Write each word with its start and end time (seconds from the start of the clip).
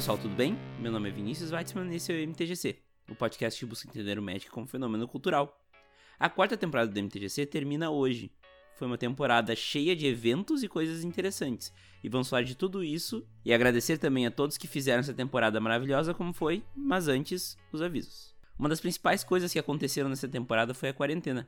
Pessoal, 0.00 0.16
tudo 0.16 0.34
bem? 0.34 0.58
Meu 0.78 0.90
nome 0.90 1.10
é 1.10 1.12
Vinícius 1.12 1.52
Weitzman 1.52 1.92
e 1.92 1.96
esse 1.96 2.10
é 2.10 2.16
o 2.16 2.26
MTGC, 2.26 2.78
o 3.10 3.14
podcast 3.14 3.60
que 3.60 3.66
busca 3.66 3.86
entender 3.86 4.18
o 4.18 4.22
Magic 4.22 4.50
como 4.50 4.66
fenômeno 4.66 5.06
cultural. 5.06 5.60
A 6.18 6.30
quarta 6.30 6.56
temporada 6.56 6.90
do 6.90 6.98
MTGC 6.98 7.44
termina 7.44 7.90
hoje. 7.90 8.32
Foi 8.76 8.86
uma 8.86 8.96
temporada 8.96 9.54
cheia 9.54 9.94
de 9.94 10.06
eventos 10.06 10.62
e 10.62 10.68
coisas 10.68 11.04
interessantes. 11.04 11.70
E 12.02 12.08
vamos 12.08 12.30
falar 12.30 12.44
de 12.44 12.54
tudo 12.54 12.82
isso 12.82 13.28
e 13.44 13.52
agradecer 13.52 13.98
também 13.98 14.26
a 14.26 14.30
todos 14.30 14.56
que 14.56 14.66
fizeram 14.66 15.00
essa 15.00 15.12
temporada 15.12 15.60
maravilhosa 15.60 16.14
como 16.14 16.32
foi, 16.32 16.64
mas 16.74 17.06
antes, 17.06 17.58
os 17.70 17.82
avisos. 17.82 18.34
Uma 18.58 18.70
das 18.70 18.80
principais 18.80 19.22
coisas 19.22 19.52
que 19.52 19.58
aconteceram 19.58 20.08
nessa 20.08 20.26
temporada 20.26 20.72
foi 20.72 20.88
a 20.88 20.94
quarentena. 20.94 21.46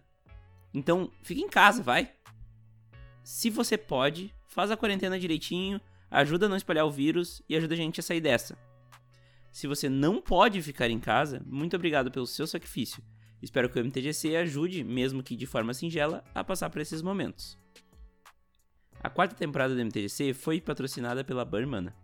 Então, 0.75 1.11
fica 1.23 1.41
em 1.41 1.49
casa, 1.49 1.83
vai. 1.83 2.13
Se 3.25 3.49
você 3.49 3.79
pode, 3.79 4.31
faz 4.47 4.71
a 4.71 4.77
quarentena 4.77 5.19
direitinho, 5.19 5.81
ajuda 6.13 6.47
a 6.47 6.49
não 6.49 6.57
espalhar 6.57 6.85
o 6.85 6.91
vírus 6.91 7.43
e 7.49 7.57
ajuda 7.57 7.75
a 7.75 7.77
gente 7.77 7.99
a 7.99 8.03
sair 8.03 8.21
dessa. 8.21 8.57
Se 9.51 9.67
você 9.67 9.89
não 9.89 10.21
pode 10.21 10.61
ficar 10.63 10.89
em 10.91 11.01
casa, 11.01 11.43
muito 11.47 11.75
obrigado 11.75 12.11
pelo 12.11 12.27
seu 12.27 12.47
sacrifício. 12.47 13.03
Espero 13.43 13.69
que 13.69 13.79
o 13.79 13.85
MTGC 13.85 14.37
ajude, 14.37 14.85
mesmo 14.85 15.23
que 15.23 15.35
de 15.35 15.47
forma 15.47 15.75
singela, 15.75 16.23
a 16.35 16.45
passar 16.45 16.71
por 16.71 16.81
esses 16.81 17.03
momentos. 17.03 17.59
A 19.03 19.11
quarta 19.11 19.35
temporada 19.35 19.75
do 19.75 19.85
MTGC 19.85 20.33
foi 20.33 20.61
patrocinada 20.61 21.25
pela 21.25 21.45
Burmana. 21.45 21.95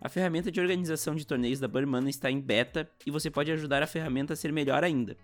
A 0.00 0.08
ferramenta 0.08 0.50
de 0.50 0.60
organização 0.60 1.14
de 1.14 1.26
torneios 1.26 1.60
da 1.60 1.68
Burmana 1.68 2.08
está 2.08 2.30
em 2.30 2.40
beta 2.40 2.90
e 3.06 3.10
você 3.10 3.30
pode 3.30 3.52
ajudar 3.52 3.82
a 3.82 3.86
ferramenta 3.86 4.32
a 4.32 4.36
ser 4.36 4.50
melhor 4.50 4.82
ainda. 4.82 5.16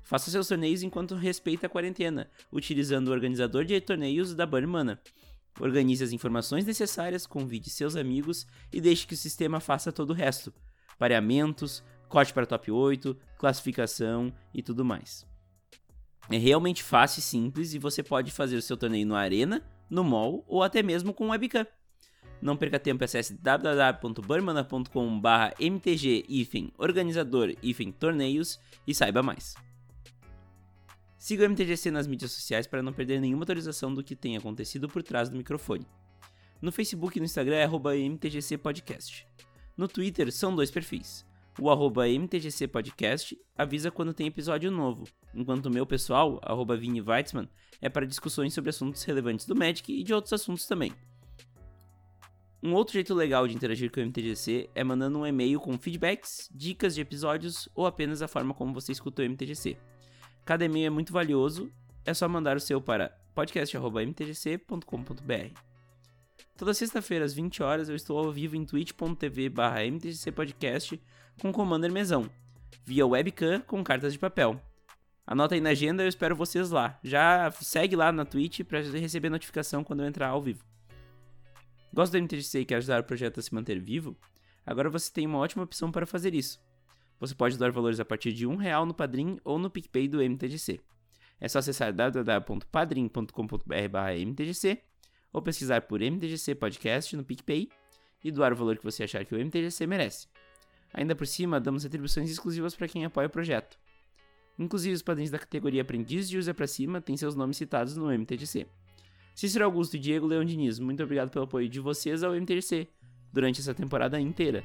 Faça 0.00 0.30
seus 0.30 0.48
torneios 0.48 0.82
enquanto 0.82 1.14
respeita 1.16 1.66
a 1.66 1.70
quarentena, 1.70 2.30
utilizando 2.50 3.08
o 3.08 3.12
organizador 3.12 3.64
de 3.64 3.80
torneios 3.80 4.34
da 4.34 4.46
Burmana. 4.46 5.00
Organize 5.60 6.02
as 6.02 6.12
informações 6.12 6.64
necessárias, 6.64 7.26
convide 7.26 7.68
seus 7.70 7.94
amigos 7.96 8.46
e 8.72 8.80
deixe 8.80 9.06
que 9.06 9.14
o 9.14 9.16
sistema 9.16 9.60
faça 9.60 9.92
todo 9.92 10.10
o 10.10 10.14
resto. 10.14 10.52
Pareamentos, 10.98 11.84
corte 12.08 12.32
para 12.32 12.46
top 12.46 12.70
8, 12.70 13.16
classificação 13.38 14.32
e 14.54 14.62
tudo 14.62 14.84
mais. 14.84 15.26
É 16.30 16.36
realmente 16.38 16.82
fácil 16.82 17.20
e 17.20 17.22
simples 17.22 17.74
e 17.74 17.78
você 17.78 18.02
pode 18.02 18.30
fazer 18.30 18.56
o 18.56 18.62
seu 18.62 18.76
torneio 18.76 19.06
no 19.06 19.14
Arena, 19.14 19.62
no 19.90 20.02
mall 20.04 20.44
ou 20.46 20.62
até 20.62 20.82
mesmo 20.82 21.12
com 21.12 21.28
webcam. 21.28 21.66
Não 22.40 22.56
perca 22.56 22.78
tempo, 22.78 23.04
acesse 23.04 23.34
www.burmana.com.br 23.34 25.28
mtg 25.60 26.72
organizador 26.76 27.54
torneios 27.98 28.58
e 28.86 28.94
saiba 28.94 29.22
mais. 29.22 29.54
Siga 31.22 31.44
o 31.44 31.48
MTGC 31.48 31.92
nas 31.92 32.08
mídias 32.08 32.32
sociais 32.32 32.66
para 32.66 32.82
não 32.82 32.92
perder 32.92 33.20
nenhuma 33.20 33.44
atualização 33.44 33.94
do 33.94 34.02
que 34.02 34.16
tem 34.16 34.36
acontecido 34.36 34.88
por 34.88 35.04
trás 35.04 35.28
do 35.28 35.36
microfone. 35.36 35.86
No 36.60 36.72
Facebook 36.72 37.16
e 37.16 37.20
no 37.20 37.26
Instagram 37.26 37.54
é 37.54 37.62
arroba 37.62 37.96
MTGC 37.96 38.58
Podcast. 38.58 39.24
No 39.76 39.86
Twitter 39.86 40.32
são 40.32 40.52
dois 40.52 40.68
perfis. 40.68 41.24
O 41.60 41.70
arroba 41.70 42.08
MTGC 42.08 42.66
Podcast 42.66 43.38
avisa 43.56 43.88
quando 43.88 44.12
tem 44.12 44.26
episódio 44.26 44.68
novo, 44.68 45.04
enquanto 45.32 45.66
o 45.66 45.70
meu 45.70 45.86
pessoal, 45.86 46.40
arroba 46.42 46.76
Vini 46.76 47.00
Weitzman, 47.00 47.48
é 47.80 47.88
para 47.88 48.04
discussões 48.04 48.52
sobre 48.52 48.70
assuntos 48.70 49.04
relevantes 49.04 49.46
do 49.46 49.54
Magic 49.54 49.92
e 49.92 50.02
de 50.02 50.12
outros 50.12 50.32
assuntos 50.32 50.66
também. 50.66 50.92
Um 52.60 52.74
outro 52.74 52.94
jeito 52.94 53.14
legal 53.14 53.46
de 53.46 53.54
interagir 53.54 53.92
com 53.92 54.00
o 54.00 54.02
MTGC 54.02 54.68
é 54.74 54.82
mandando 54.82 55.20
um 55.20 55.26
e-mail 55.26 55.60
com 55.60 55.78
feedbacks, 55.78 56.50
dicas 56.52 56.96
de 56.96 57.00
episódios 57.00 57.68
ou 57.76 57.86
apenas 57.86 58.22
a 58.22 58.28
forma 58.28 58.52
como 58.52 58.74
você 58.74 58.90
escuta 58.90 59.22
o 59.22 59.24
MTGC. 59.24 59.78
Cada 60.44 60.64
e-mail 60.64 60.86
é 60.86 60.90
muito 60.90 61.12
valioso, 61.12 61.70
é 62.04 62.12
só 62.12 62.28
mandar 62.28 62.56
o 62.56 62.60
seu 62.60 62.80
para 62.80 63.16
podcast.mtgc.com.br. 63.34 65.60
Toda 66.56 66.74
sexta-feira 66.74 67.24
às 67.24 67.32
20 67.32 67.62
horas 67.62 67.88
eu 67.88 67.94
estou 67.94 68.18
ao 68.18 68.32
vivo 68.32 68.56
em 68.56 68.64
twitch.tv/mtgcpodcast 68.64 71.00
com 71.40 71.52
Commander 71.52 71.92
Mesão, 71.92 72.28
via 72.84 73.06
webcam 73.06 73.60
com 73.60 73.84
cartas 73.84 74.12
de 74.12 74.18
papel. 74.18 74.60
Anota 75.26 75.54
aí 75.54 75.60
na 75.60 75.70
agenda, 75.70 76.02
eu 76.02 76.08
espero 76.08 76.34
vocês 76.34 76.70
lá. 76.70 76.98
Já 77.02 77.50
segue 77.52 77.94
lá 77.94 78.10
na 78.10 78.24
Twitch 78.24 78.62
para 78.62 78.80
receber 78.80 79.28
notificação 79.30 79.84
quando 79.84 80.02
eu 80.02 80.06
entrar 80.06 80.28
ao 80.28 80.42
vivo. 80.42 80.64
Gosta 81.94 82.18
do 82.18 82.22
MTGC 82.22 82.60
e 82.60 82.64
quer 82.64 82.76
ajudar 82.76 83.00
o 83.00 83.04
projeto 83.04 83.38
a 83.38 83.42
se 83.42 83.54
manter 83.54 83.78
vivo? 83.78 84.16
Agora 84.66 84.90
você 84.90 85.12
tem 85.12 85.26
uma 85.26 85.38
ótima 85.38 85.62
opção 85.62 85.92
para 85.92 86.06
fazer 86.06 86.34
isso. 86.34 86.60
Você 87.22 87.34
pode 87.36 87.56
dar 87.56 87.70
valores 87.70 88.00
a 88.00 88.04
partir 88.04 88.32
de 88.32 88.48
um 88.48 88.56
real 88.56 88.84
no 88.84 88.92
Padrim 88.92 89.38
ou 89.44 89.56
no 89.56 89.70
PicPay 89.70 90.08
do 90.08 90.20
MTGC. 90.20 90.80
É 91.40 91.46
só 91.46 91.60
acessar 91.60 91.92
www.padrim.com.br/mtgc 91.92 94.82
ou 95.32 95.40
pesquisar 95.40 95.82
por 95.82 96.02
MTGC 96.02 96.56
Podcast 96.56 97.16
no 97.16 97.22
PicPay 97.22 97.68
e 98.24 98.32
doar 98.32 98.52
o 98.52 98.56
valor 98.56 98.76
que 98.76 98.82
você 98.82 99.04
achar 99.04 99.24
que 99.24 99.36
o 99.36 99.38
MTGC 99.38 99.86
merece. 99.86 100.26
Ainda 100.92 101.14
por 101.14 101.28
cima, 101.28 101.60
damos 101.60 101.86
atribuições 101.86 102.28
exclusivas 102.28 102.74
para 102.74 102.88
quem 102.88 103.04
apoia 103.04 103.28
o 103.28 103.30
projeto. 103.30 103.78
Inclusive, 104.58 104.96
os 104.96 105.02
padrinhos 105.02 105.30
da 105.30 105.38
categoria 105.38 105.82
Aprendiz 105.82 106.28
de 106.28 106.36
Usa 106.36 106.52
para 106.52 106.66
Cima 106.66 107.00
têm 107.00 107.16
seus 107.16 107.36
nomes 107.36 107.56
citados 107.56 107.96
no 107.96 108.10
MTGC. 108.10 108.66
Cícero 109.32 109.64
Augusto 109.64 109.94
e 109.94 110.00
Diego 110.00 110.26
Leão 110.26 110.44
Diniz, 110.44 110.80
muito 110.80 111.04
obrigado 111.04 111.30
pelo 111.30 111.44
apoio 111.44 111.68
de 111.68 111.78
vocês 111.78 112.24
ao 112.24 112.34
MTGC 112.34 112.88
durante 113.32 113.60
essa 113.60 113.72
temporada 113.72 114.20
inteira. 114.20 114.64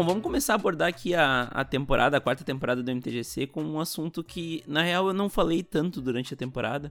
Bom, 0.00 0.06
vamos 0.06 0.22
começar 0.22 0.54
a 0.54 0.56
abordar 0.56 0.88
aqui 0.88 1.14
a, 1.14 1.42
a 1.42 1.62
temporada, 1.62 2.16
a 2.16 2.20
quarta 2.22 2.42
temporada 2.42 2.82
do 2.82 2.90
MTGC, 2.90 3.46
com 3.48 3.62
um 3.62 3.78
assunto 3.78 4.24
que, 4.24 4.64
na 4.66 4.80
real, 4.80 5.08
eu 5.08 5.12
não 5.12 5.28
falei 5.28 5.62
tanto 5.62 6.00
durante 6.00 6.32
a 6.32 6.36
temporada. 6.38 6.90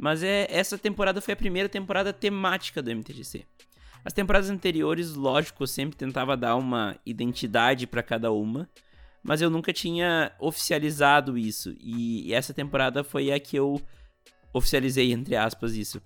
Mas 0.00 0.20
é 0.20 0.48
essa 0.50 0.76
temporada 0.76 1.20
foi 1.20 1.32
a 1.32 1.36
primeira 1.36 1.68
temporada 1.68 2.12
temática 2.12 2.82
do 2.82 2.90
MTGC. 2.90 3.44
As 4.04 4.12
temporadas 4.12 4.50
anteriores, 4.50 5.14
lógico, 5.14 5.62
eu 5.62 5.66
sempre 5.68 5.96
tentava 5.96 6.36
dar 6.36 6.56
uma 6.56 6.96
identidade 7.06 7.86
para 7.86 8.02
cada 8.02 8.32
uma, 8.32 8.68
mas 9.22 9.40
eu 9.40 9.48
nunca 9.48 9.72
tinha 9.72 10.32
oficializado 10.40 11.38
isso. 11.38 11.72
E 11.78 12.34
essa 12.34 12.52
temporada 12.52 13.04
foi 13.04 13.30
a 13.30 13.38
que 13.38 13.56
eu 13.56 13.80
oficializei, 14.52 15.12
entre 15.12 15.36
aspas, 15.36 15.76
isso. 15.76 16.02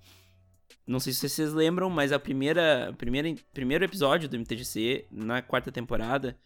Não 0.86 0.98
sei 0.98 1.12
se 1.12 1.28
vocês 1.28 1.52
lembram, 1.52 1.90
mas 1.90 2.12
a 2.12 2.18
primeira, 2.18 2.88
a 2.88 2.92
primeira 2.92 3.34
primeiro 3.52 3.84
episódio 3.84 4.28
do 4.28 4.36
MTGC 4.36 5.06
na 5.10 5.42
quarta 5.42 5.70
temporada, 5.70 6.36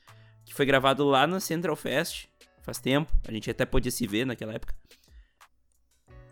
que 0.44 0.52
foi 0.52 0.66
gravado 0.66 1.04
lá 1.04 1.26
no 1.26 1.40
Central 1.40 1.76
Fest, 1.76 2.26
faz 2.62 2.78
tempo, 2.78 3.12
a 3.26 3.32
gente 3.32 3.50
até 3.50 3.64
podia 3.64 3.90
se 3.90 4.06
ver 4.06 4.26
naquela 4.26 4.52
época. 4.54 4.74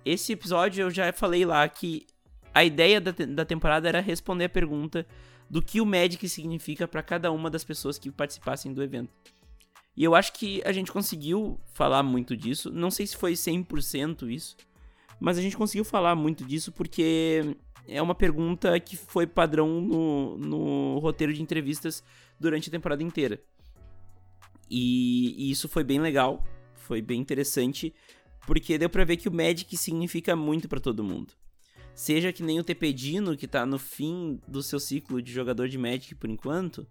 Esse 0.05 0.33
episódio 0.33 0.83
eu 0.83 0.91
já 0.91 1.13
falei 1.13 1.45
lá 1.45 1.69
que 1.69 2.07
a 2.53 2.65
ideia 2.65 3.01
da, 3.01 3.13
da 3.13 3.45
temporada 3.45 3.89
era 3.89 4.01
responder 4.01 4.47
a 4.47 4.49
pergunta 4.49 5.07
do 5.49 5.61
que 5.61 5.81
o 5.81 5.87
Magic 5.87 6.29
significa 6.29 6.87
para 6.89 7.03
cada 7.03 7.31
uma 7.31 7.51
das 7.51 7.65
pessoas 7.65 7.99
que 7.99 8.11
participassem 8.11 8.73
do 8.73 8.83
evento. 8.83 9.13
E 9.97 10.05
eu 10.05 10.15
acho 10.15 10.33
que 10.33 10.63
a 10.65 10.73
gente 10.73 10.93
conseguiu 10.93 11.61
falar 11.75 12.03
muito 12.03 12.37
disso. 12.37 12.71
Não 12.73 12.91
sei 12.91 13.07
se 13.07 13.17
foi 13.17 13.33
100% 13.33 14.31
isso, 14.31 14.57
mas 15.19 15.37
a 15.37 15.43
gente 15.43 15.57
conseguiu 15.57 15.85
falar 15.85 16.15
muito 16.15 16.45
disso 16.45 16.73
porque 16.73 17.57
é 17.91 18.01
uma 18.01 18.15
pergunta 18.15 18.79
que 18.79 18.97
foi 18.97 19.27
padrão 19.27 19.81
no, 19.81 20.39
no 20.39 20.99
roteiro 21.01 21.35
de 21.35 21.43
entrevistas 21.43 22.05
durante 22.39 22.69
a 22.69 22.73
temporada 22.73 23.03
inteira. 23.03 23.43
E, 24.71 25.35
e, 25.37 25.51
isso 25.51 25.69
foi 25.69 25.83
bem 25.83 26.01
legal, 26.01 26.45
foi 26.77 27.03
bem 27.03 27.21
interessante, 27.21 27.93
porque 28.47 28.79
deu 28.79 28.89
pra 28.89 29.05
ver 29.05 29.17
que 29.17 29.29
o 29.29 29.33
Magic 29.33 29.77
significa 29.77 30.37
muito 30.37 30.69
para 30.69 30.79
todo 30.79 31.03
mundo. 31.03 31.35
Seja 31.93 32.33
que 32.33 32.43
nem 32.43 32.61
o 32.61 32.65
Tepedino, 32.65 33.37
que 33.37 33.49
tá 33.49 33.67
no 33.67 33.79
fim 33.79 34.41
do 34.47 34.63
seu 34.63 34.79
ciclo 34.79 35.21
de 35.21 35.33
jogador 35.33 35.69
de 35.69 35.77
Magic 35.77 36.15
por 36.15 36.31
enquanto, 36.31 36.87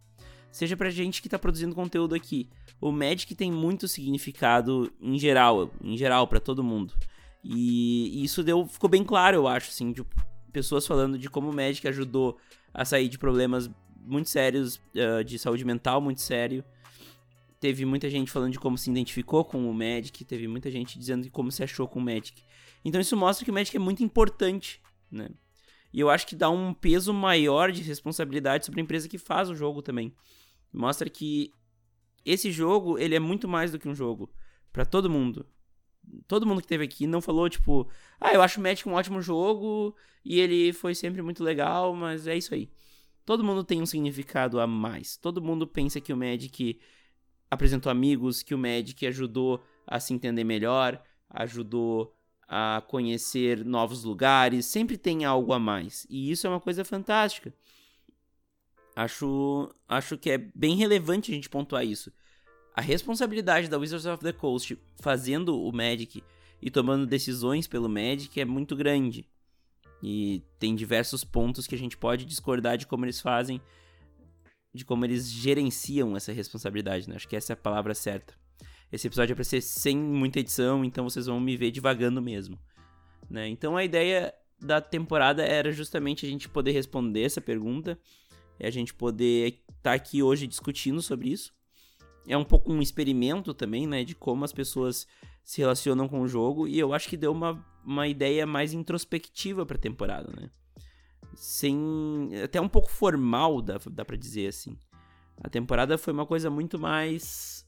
seja 0.52 0.76
pra 0.76 0.90
gente 0.90 1.22
que 1.22 1.30
tá 1.30 1.40
produzindo 1.40 1.74
conteúdo 1.74 2.14
aqui. 2.14 2.50
O 2.82 2.92
Magic 2.92 3.34
tem 3.34 3.52
muito 3.52 3.88
significado 3.88 4.92
em 5.02 5.18
geral, 5.18 5.72
em 5.82 5.98
geral 5.98 6.28
para 6.28 6.42
todo 6.42 6.64
mundo. 6.64 6.94
E, 7.42 8.20
e 8.20 8.24
isso 8.26 8.44
deu, 8.44 8.68
ficou 8.68 8.90
bem 8.90 9.04
claro, 9.04 9.38
eu 9.38 9.48
acho, 9.48 9.70
assim, 9.70 9.94
tipo, 9.94 10.14
pessoas 10.50 10.86
falando 10.86 11.18
de 11.18 11.30
como 11.30 11.50
o 11.50 11.54
Magic 11.54 11.88
ajudou 11.88 12.38
a 12.74 12.86
sair 12.86 13.08
de 13.08 13.18
problemas 13.18 13.70
muito 14.02 14.30
sérios 14.30 14.82
uh, 14.96 15.24
de 15.24 15.38
saúde 15.38 15.66
mental, 15.66 16.02
muito 16.02 16.22
sério. 16.22 16.64
Teve 17.60 17.86
muita 17.86 18.10
gente 18.10 18.32
falando 18.32 18.54
de 18.54 18.60
como 18.60 18.78
se 18.78 18.90
identificou 18.90 19.44
com 19.44 19.70
o 19.70 19.74
Magic, 19.74 20.24
teve 20.24 20.48
muita 20.48 20.72
gente 20.72 20.98
dizendo 20.98 21.24
de 21.24 21.30
como 21.30 21.52
se 21.52 21.64
achou 21.64 21.88
com 21.88 22.00
o 22.00 22.02
Magic. 22.02 22.42
Então 22.84 23.02
isso 23.02 23.18
mostra 23.18 23.44
que 23.44 23.52
o 23.52 23.54
Magic 23.54 23.76
é 23.76 23.80
muito 23.80 24.04
importante, 24.04 24.82
né? 25.12 25.30
E 25.92 26.00
eu 26.00 26.10
acho 26.10 26.28
que 26.28 26.36
dá 26.36 26.50
um 26.50 26.74
peso 26.74 27.14
maior 27.14 27.72
de 27.72 27.82
responsabilidade 27.82 28.66
sobre 28.66 28.80
a 28.80 28.84
empresa 28.84 29.10
que 29.10 29.18
faz 29.18 29.50
o 29.50 29.56
jogo 29.56 29.82
também. 29.82 30.14
Mostra 30.72 31.10
que 31.10 31.52
esse 32.24 32.52
jogo, 32.52 32.98
ele 33.00 33.16
é 33.16 33.20
muito 33.20 33.48
mais 33.48 33.72
do 33.72 33.80
que 33.80 33.90
um 33.90 33.96
jogo 33.96 34.32
para 34.72 34.86
todo 34.86 35.10
mundo. 35.10 35.46
Todo 36.28 36.46
mundo 36.46 36.62
que 36.62 36.68
teve 36.68 36.84
aqui 36.84 37.08
não 37.08 37.22
falou, 37.22 37.50
tipo, 37.50 37.90
ah, 38.20 38.34
eu 38.34 38.42
acho 38.42 38.60
o 38.60 38.64
Magic 38.64 38.88
um 38.88 38.94
ótimo 38.94 39.22
jogo 39.22 39.96
e 40.24 40.40
ele 40.40 40.74
foi 40.74 40.96
sempre 40.96 41.22
muito 41.22 41.44
legal, 41.44 41.94
mas 41.96 42.28
é 42.28 42.38
isso 42.38 42.54
aí. 42.54 42.70
Todo 43.26 43.44
mundo 43.44 43.64
tem 43.64 43.82
um 43.82 43.86
significado 43.86 44.60
a 44.60 44.68
mais. 44.68 45.18
Todo 45.18 45.42
mundo 45.42 45.68
pensa 45.68 46.02
que 46.02 46.12
o 46.12 46.18
Magic 46.18 46.80
apresentou 47.50 47.92
amigos, 47.92 48.44
que 48.44 48.54
o 48.54 48.58
Magic 48.58 49.06
ajudou 49.06 49.64
a 49.86 50.00
se 50.00 50.14
entender 50.14 50.44
melhor, 50.44 51.02
ajudou 51.30 52.16
a 52.48 52.84
conhecer 52.88 53.64
novos 53.64 54.04
lugares, 54.04 54.66
sempre 54.66 54.98
tem 54.98 55.26
algo 55.26 55.54
a 55.54 55.60
mais. 55.60 56.08
E 56.10 56.32
isso 56.32 56.48
é 56.48 56.50
uma 56.50 56.60
coisa 56.60 56.84
fantástica. 56.84 57.54
Acho, 58.96 59.70
acho 59.88 60.18
que 60.18 60.32
é 60.32 60.38
bem 60.38 60.76
relevante 60.76 61.32
a 61.32 61.36
gente 61.36 61.50
pontuar 61.50 61.86
isso. 61.86 62.12
A 62.76 62.82
responsabilidade 62.82 63.68
da 63.68 63.78
Wizards 63.78 64.06
of 64.06 64.24
the 64.24 64.32
Coast 64.32 64.78
fazendo 64.98 65.62
o 65.62 65.72
Magic 65.72 66.24
e 66.62 66.70
tomando 66.70 67.06
decisões 67.06 67.68
pelo 67.68 67.90
Magic 67.90 68.40
é 68.40 68.46
muito 68.46 68.76
grande. 68.76 69.26
E 70.02 70.42
tem 70.58 70.76
diversos 70.76 71.24
pontos 71.24 71.68
que 71.68 71.76
a 71.76 71.78
gente 71.78 71.98
pode 71.98 72.26
discordar 72.26 72.78
de 72.78 72.88
como 72.88 73.06
eles 73.06 73.20
fazem, 73.20 73.62
de 74.74 74.86
como 74.86 75.06
eles 75.06 75.30
gerenciam 75.30 76.16
essa 76.16 76.32
responsabilidade, 76.32 77.10
né? 77.10 77.16
Acho 77.16 77.28
que 77.28 77.36
essa 77.36 77.54
é 77.54 77.56
a 77.56 77.58
palavra 77.58 77.94
certa. 77.94 78.34
Esse 78.92 79.08
episódio 79.08 79.34
é 79.34 79.36
pra 79.36 79.44
ser 79.44 79.62
sem 79.62 79.98
muita 79.98 80.40
edição, 80.40 80.84
então 80.84 81.04
vocês 81.04 81.26
vão 81.26 81.40
me 81.40 81.56
ver 81.56 81.72
divagando 81.72 82.22
mesmo. 82.22 82.58
Né? 83.30 83.48
Então 83.48 83.78
a 83.78 83.84
ideia 83.84 84.34
da 84.60 84.82
temporada 84.82 85.44
era 85.44 85.72
justamente 85.72 86.26
a 86.26 86.30
gente 86.30 86.50
poder 86.50 86.72
responder 86.72 87.24
essa 87.24 87.40
pergunta, 87.40 88.00
é 88.60 88.68
a 88.68 88.72
gente 88.72 88.94
poder 88.94 89.48
estar 89.48 89.76
tá 89.82 89.94
aqui 89.94 90.24
hoje 90.24 90.48
discutindo 90.48 91.02
sobre 91.02 91.30
isso. 91.30 91.54
É 92.28 92.38
um 92.38 92.44
pouco 92.44 92.72
um 92.72 92.82
experimento 92.82 93.54
também, 93.54 93.88
né, 93.88 94.04
de 94.04 94.16
como 94.16 94.46
as 94.46 94.54
pessoas 94.54 95.08
se 95.44 95.62
relacionam 95.62 96.08
com 96.08 96.22
o 96.22 96.28
jogo, 96.28 96.68
e 96.68 96.78
eu 96.78 96.94
acho 96.94 97.10
que 97.10 97.18
deu 97.18 97.32
uma, 97.32 97.66
uma 97.84 98.08
ideia 98.08 98.46
mais 98.46 98.72
introspectiva 98.72 99.66
pra 99.66 99.78
temporada, 99.78 100.32
né? 100.40 100.52
Sem. 101.34 102.30
até 102.44 102.60
um 102.62 102.70
pouco 102.70 102.90
formal, 102.90 103.62
dá, 103.62 103.80
dá 103.92 104.06
pra 104.06 104.16
dizer 104.16 104.48
assim. 104.48 104.78
A 105.44 105.50
temporada 105.50 105.98
foi 105.98 106.14
uma 106.14 106.26
coisa 106.26 106.50
muito 106.50 106.78
mais 106.78 107.66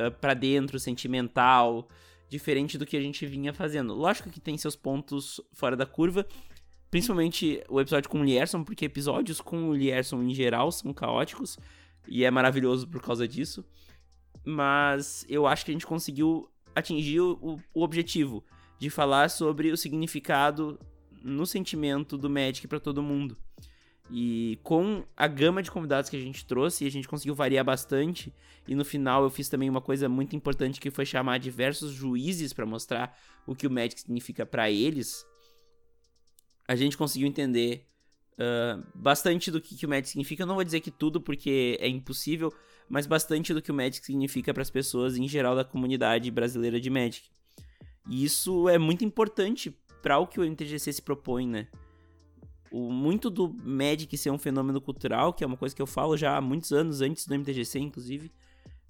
uh, 0.00 0.10
pra 0.20 0.34
dentro, 0.34 0.78
sentimental, 0.78 1.88
diferente 2.28 2.76
do 2.76 2.84
que 2.84 2.96
a 2.96 3.00
gente 3.00 3.24
vinha 3.24 3.54
fazendo. 3.54 3.94
Lógico 3.94 4.30
que 4.30 4.40
tem 4.40 4.58
seus 4.58 4.74
pontos 4.74 5.40
fora 5.52 5.76
da 5.76 5.86
curva, 5.86 6.26
principalmente 6.90 7.62
o 7.68 7.80
episódio 7.80 8.10
com 8.10 8.20
o 8.20 8.24
Lierson, 8.24 8.64
porque 8.64 8.84
episódios 8.84 9.40
com 9.40 9.68
o 9.68 9.74
Lierson 9.74 10.22
em 10.22 10.34
geral 10.34 10.70
são 10.72 10.92
caóticos 10.92 11.56
e 12.06 12.24
é 12.24 12.30
maravilhoso 12.30 12.88
por 12.88 13.00
causa 13.00 13.26
disso. 13.26 13.64
Mas 14.44 15.24
eu 15.28 15.46
acho 15.46 15.64
que 15.64 15.70
a 15.70 15.74
gente 15.74 15.86
conseguiu 15.86 16.48
atingir 16.74 17.20
o, 17.20 17.60
o 17.74 17.82
objetivo 17.82 18.44
de 18.78 18.90
falar 18.90 19.30
sobre 19.30 19.70
o 19.70 19.76
significado 19.76 20.78
no 21.22 21.46
sentimento 21.46 22.18
do 22.18 22.28
Magic 22.28 22.66
para 22.66 22.80
todo 22.80 23.02
mundo. 23.02 23.36
E 24.10 24.58
com 24.62 25.04
a 25.16 25.26
gama 25.26 25.62
de 25.62 25.70
convidados 25.70 26.10
que 26.10 26.16
a 26.16 26.20
gente 26.20 26.44
trouxe, 26.44 26.86
a 26.86 26.90
gente 26.90 27.08
conseguiu 27.08 27.34
variar 27.34 27.64
bastante. 27.64 28.32
E 28.66 28.74
no 28.74 28.84
final 28.84 29.22
eu 29.22 29.30
fiz 29.30 29.48
também 29.48 29.70
uma 29.70 29.80
coisa 29.80 30.08
muito 30.08 30.36
importante 30.36 30.80
que 30.80 30.90
foi 30.90 31.06
chamar 31.06 31.38
diversos 31.38 31.92
juízes 31.92 32.52
para 32.52 32.66
mostrar 32.66 33.16
o 33.46 33.54
que 33.54 33.66
o 33.66 33.70
Magic 33.70 34.00
significa 34.00 34.44
para 34.44 34.70
eles. 34.70 35.24
A 36.66 36.76
gente 36.76 36.96
conseguiu 36.96 37.26
entender 37.28 37.88
uh, 38.34 38.82
bastante 38.94 39.50
do 39.50 39.60
que, 39.60 39.76
que 39.76 39.86
o 39.86 39.88
Magic 39.88 40.08
significa. 40.08 40.42
Eu 40.42 40.46
não 40.46 40.54
vou 40.54 40.64
dizer 40.64 40.80
que 40.80 40.90
tudo, 40.90 41.20
porque 41.20 41.76
é 41.80 41.88
impossível, 41.88 42.52
mas 42.88 43.06
bastante 43.06 43.52
do 43.54 43.62
que 43.62 43.70
o 43.70 43.74
Magic 43.74 44.04
significa 44.04 44.52
para 44.52 44.62
as 44.62 44.70
pessoas 44.70 45.16
em 45.16 45.28
geral 45.28 45.56
da 45.56 45.64
comunidade 45.64 46.30
brasileira 46.30 46.80
de 46.80 46.90
Magic. 46.90 47.28
E 48.08 48.24
isso 48.24 48.68
é 48.68 48.78
muito 48.78 49.04
importante 49.04 49.76
para 50.02 50.18
o 50.18 50.26
que 50.26 50.40
o 50.40 50.44
MTGC 50.44 50.92
se 50.92 51.02
propõe, 51.02 51.46
né? 51.46 51.68
o, 52.72 52.90
muito 52.90 53.28
do 53.28 53.52
Magic 53.52 54.16
ser 54.16 54.30
um 54.30 54.38
fenômeno 54.38 54.80
cultural, 54.80 55.32
que 55.32 55.44
é 55.44 55.46
uma 55.46 55.56
coisa 55.56 55.76
que 55.76 55.82
eu 55.82 55.86
falo 55.86 56.16
já 56.16 56.36
há 56.36 56.40
muitos 56.40 56.72
anos, 56.72 57.02
antes 57.02 57.26
do 57.26 57.34
MTGC, 57.34 57.78
inclusive, 57.78 58.32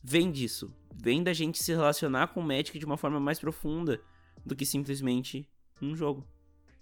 vem 0.03 0.31
disso. 0.31 0.73
Vem 0.95 1.23
da 1.23 1.33
gente 1.33 1.63
se 1.63 1.73
relacionar 1.73 2.29
com 2.29 2.41
o 2.41 2.45
Magic 2.45 2.79
de 2.79 2.87
uma 2.87 2.97
forma 2.97 3.19
mais 3.19 3.41
profunda 3.41 4.01
do 4.47 4.55
que 4.55 4.65
simplesmente 4.65 5.49
um 5.81 5.97
jogo. 5.97 6.25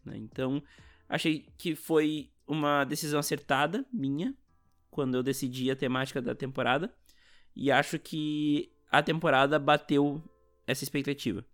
Né? 0.05 0.19
Então, 0.19 0.63
achei 1.09 1.47
que 1.57 1.75
foi 1.75 2.31
uma 2.51 2.83
decisão 2.83 3.21
acertada 3.21 3.87
minha 3.93 4.35
quando 4.91 5.15
eu 5.15 5.23
decidi 5.23 5.71
a 5.71 5.77
temática 5.77 6.21
da 6.21 6.35
temporada. 6.35 6.93
E 7.55 7.71
acho 7.71 7.97
que 7.99 8.73
a 8.91 9.01
temporada 9.03 9.57
bateu 9.57 10.21
essa 10.67 10.83
expectativa. 10.83 11.45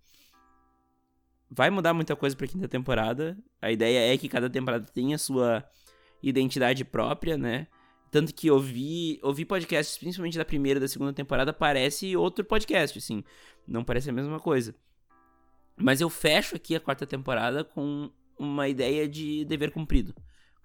Vai 1.50 1.68
mudar 1.68 1.92
muita 1.92 2.16
coisa 2.16 2.34
pra 2.34 2.46
quinta 2.46 2.66
temporada. 2.66 3.36
A 3.60 3.70
ideia 3.70 4.12
é 4.12 4.16
que 4.16 4.28
cada 4.28 4.48
temporada 4.48 4.86
tenha 4.86 5.18
sua 5.18 5.62
identidade 6.22 6.82
própria, 6.82 7.36
né? 7.36 7.66
Tanto 8.10 8.34
que 8.34 8.50
ouvir, 8.50 9.20
ouvir 9.22 9.44
podcasts, 9.44 9.98
principalmente 9.98 10.38
da 10.38 10.44
primeira 10.44 10.78
e 10.78 10.80
da 10.80 10.88
segunda 10.88 11.12
temporada, 11.12 11.52
parece 11.52 12.16
outro 12.16 12.42
podcast, 12.44 12.98
assim. 12.98 13.22
Não 13.66 13.84
parece 13.84 14.08
a 14.08 14.12
mesma 14.12 14.40
coisa. 14.40 14.74
Mas 15.76 16.00
eu 16.00 16.08
fecho 16.08 16.56
aqui 16.56 16.74
a 16.74 16.80
quarta 16.80 17.06
temporada 17.06 17.62
com 17.62 18.10
uma 18.38 18.66
ideia 18.66 19.06
de 19.06 19.44
dever 19.44 19.70
cumprido. 19.70 20.14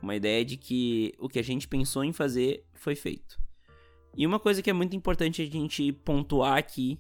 Uma 0.01 0.15
ideia 0.15 0.44
de 0.44 0.57
que 0.57 1.13
o 1.19 1.30
que 1.30 1.39
a 1.39 1.44
gente 1.44 1.68
pensou 1.68 2.03
em 2.03 2.12
fazer 2.12 2.65
foi 2.74 2.95
feito. 2.95 3.39
E 4.15 4.25
uma 4.25 4.39
coisa 4.39 4.62
que 4.62 4.69
é 4.69 4.74
muito 4.74 4.95
importante 4.95 5.42
a 5.42 5.45
gente 5.45 5.92
pontuar 5.92 6.57
aqui 6.57 7.00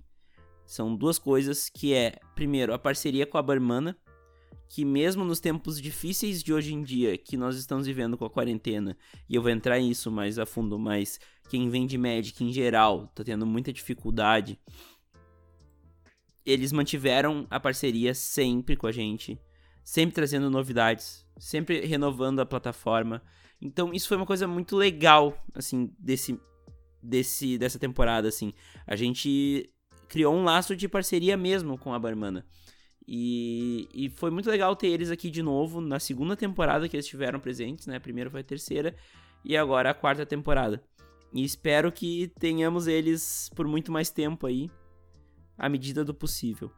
são 0.65 0.95
duas 0.95 1.19
coisas 1.19 1.67
que 1.67 1.93
é, 1.93 2.17
primeiro, 2.33 2.73
a 2.73 2.79
parceria 2.79 3.25
com 3.25 3.37
a 3.37 3.41
Barmana, 3.41 3.97
que 4.69 4.85
mesmo 4.85 5.25
nos 5.25 5.41
tempos 5.41 5.81
difíceis 5.81 6.41
de 6.41 6.53
hoje 6.53 6.73
em 6.73 6.81
dia, 6.81 7.17
que 7.17 7.35
nós 7.35 7.57
estamos 7.57 7.85
vivendo 7.85 8.17
com 8.17 8.23
a 8.23 8.29
quarentena, 8.29 8.97
e 9.27 9.35
eu 9.35 9.41
vou 9.41 9.51
entrar 9.51 9.77
nisso 9.79 10.09
mais 10.09 10.39
a 10.39 10.45
fundo, 10.45 10.79
mas 10.79 11.19
quem 11.49 11.69
vende 11.69 11.97
Magic 11.97 12.41
em 12.41 12.53
geral 12.53 13.11
tá 13.13 13.21
tendo 13.21 13.45
muita 13.45 13.73
dificuldade, 13.73 14.57
eles 16.45 16.71
mantiveram 16.71 17.45
a 17.49 17.59
parceria 17.59 18.13
sempre 18.13 18.77
com 18.77 18.87
a 18.87 18.91
gente, 18.93 19.37
sempre 19.83 20.15
trazendo 20.15 20.49
novidades, 20.49 21.25
sempre 21.37 21.85
renovando 21.85 22.39
a 22.39 22.45
plataforma. 22.45 23.21
Então 23.61 23.93
isso 23.93 24.07
foi 24.07 24.17
uma 24.17 24.25
coisa 24.25 24.47
muito 24.47 24.75
legal, 24.75 25.37
assim, 25.53 25.93
desse 25.99 26.39
desse 27.03 27.57
dessa 27.57 27.79
temporada 27.79 28.27
assim. 28.27 28.53
A 28.85 28.95
gente 28.95 29.71
criou 30.07 30.35
um 30.35 30.43
laço 30.43 30.75
de 30.75 30.87
parceria 30.87 31.37
mesmo 31.37 31.77
com 31.77 31.93
a 31.93 31.99
Barmana. 31.99 32.45
E, 33.07 33.87
e 33.93 34.09
foi 34.09 34.29
muito 34.29 34.49
legal 34.49 34.75
ter 34.75 34.87
eles 34.87 35.09
aqui 35.09 35.29
de 35.29 35.41
novo 35.41 35.81
na 35.81 35.99
segunda 35.99 36.35
temporada 36.35 36.87
que 36.87 36.95
eles 36.95 37.05
estiveram 37.05 37.39
presentes, 37.39 37.87
né? 37.87 37.95
A 37.95 37.99
primeira 37.99 38.29
foi 38.29 38.41
a 38.41 38.43
terceira 38.43 38.95
e 39.43 39.57
agora 39.57 39.89
a 39.89 39.93
quarta 39.93 40.25
temporada. 40.25 40.83
E 41.33 41.43
espero 41.43 41.91
que 41.91 42.31
tenhamos 42.39 42.87
eles 42.87 43.49
por 43.55 43.67
muito 43.67 43.91
mais 43.91 44.09
tempo 44.09 44.45
aí, 44.45 44.69
à 45.57 45.69
medida 45.69 46.03
do 46.03 46.13
possível. 46.13 46.71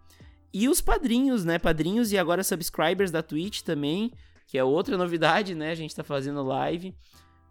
E 0.53 0.69
os 0.69 0.79
padrinhos, 0.79 1.43
né? 1.43 1.57
Padrinhos 1.57 2.11
e 2.11 2.17
agora 2.17 2.43
subscribers 2.43 3.09
da 3.09 3.23
Twitch 3.23 3.61
também, 3.61 4.11
que 4.45 4.57
é 4.57 4.63
outra 4.63 4.95
novidade, 4.97 5.55
né? 5.55 5.71
A 5.71 5.75
gente 5.75 5.95
tá 5.95 6.03
fazendo 6.03 6.43
live. 6.43 6.95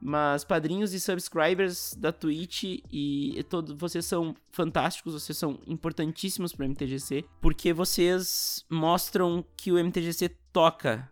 Mas 0.05 0.43
padrinhos 0.43 0.93
e 0.93 1.01
subscribers 1.01 1.95
da 1.95 2.13
Twitch 2.13 2.65
e, 2.65 2.83
e 2.91 3.43
todo, 3.45 3.77
vocês 3.77 4.05
são 4.05 4.35
fantásticos, 4.51 5.15
vocês 5.15 5.39
são 5.39 5.61
importantíssimos 5.65 6.53
para 6.53 6.67
o 6.67 6.69
MTGC, 6.69 7.25
porque 7.41 7.73
vocês 7.73 8.65
mostram 8.69 9.45
que 9.57 9.71
o 9.71 9.79
MTGC 9.79 10.29
toca 10.53 11.09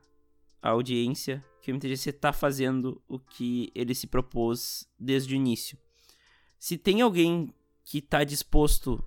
a 0.61 0.71
audiência, 0.71 1.45
que 1.63 1.71
o 1.71 1.75
MTGC 1.75 2.13
tá 2.13 2.33
fazendo 2.33 3.01
o 3.09 3.19
que 3.19 3.71
ele 3.77 3.95
se 3.95 4.09
propôs 4.09 4.89
desde 4.99 5.35
o 5.35 5.37
início. 5.37 5.79
Se 6.59 6.77
tem 6.77 7.01
alguém 7.01 7.55
que 7.85 8.03
tá 8.03 8.25
disposto 8.25 9.03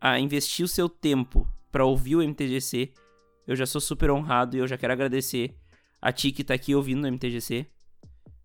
a 0.00 0.18
investir 0.18 0.64
o 0.64 0.68
seu 0.68 0.88
tempo 0.88 1.46
para 1.76 1.84
ouvir 1.84 2.16
o 2.16 2.22
MTGC, 2.22 2.90
eu 3.46 3.54
já 3.54 3.66
sou 3.66 3.82
super 3.82 4.10
honrado 4.10 4.56
e 4.56 4.60
eu 4.60 4.66
já 4.66 4.78
quero 4.78 4.94
agradecer 4.94 5.54
a 6.00 6.10
ti 6.10 6.32
que 6.32 6.42
tá 6.42 6.54
aqui 6.54 6.74
ouvindo 6.74 7.04
o 7.04 7.06
MTGC. 7.06 7.66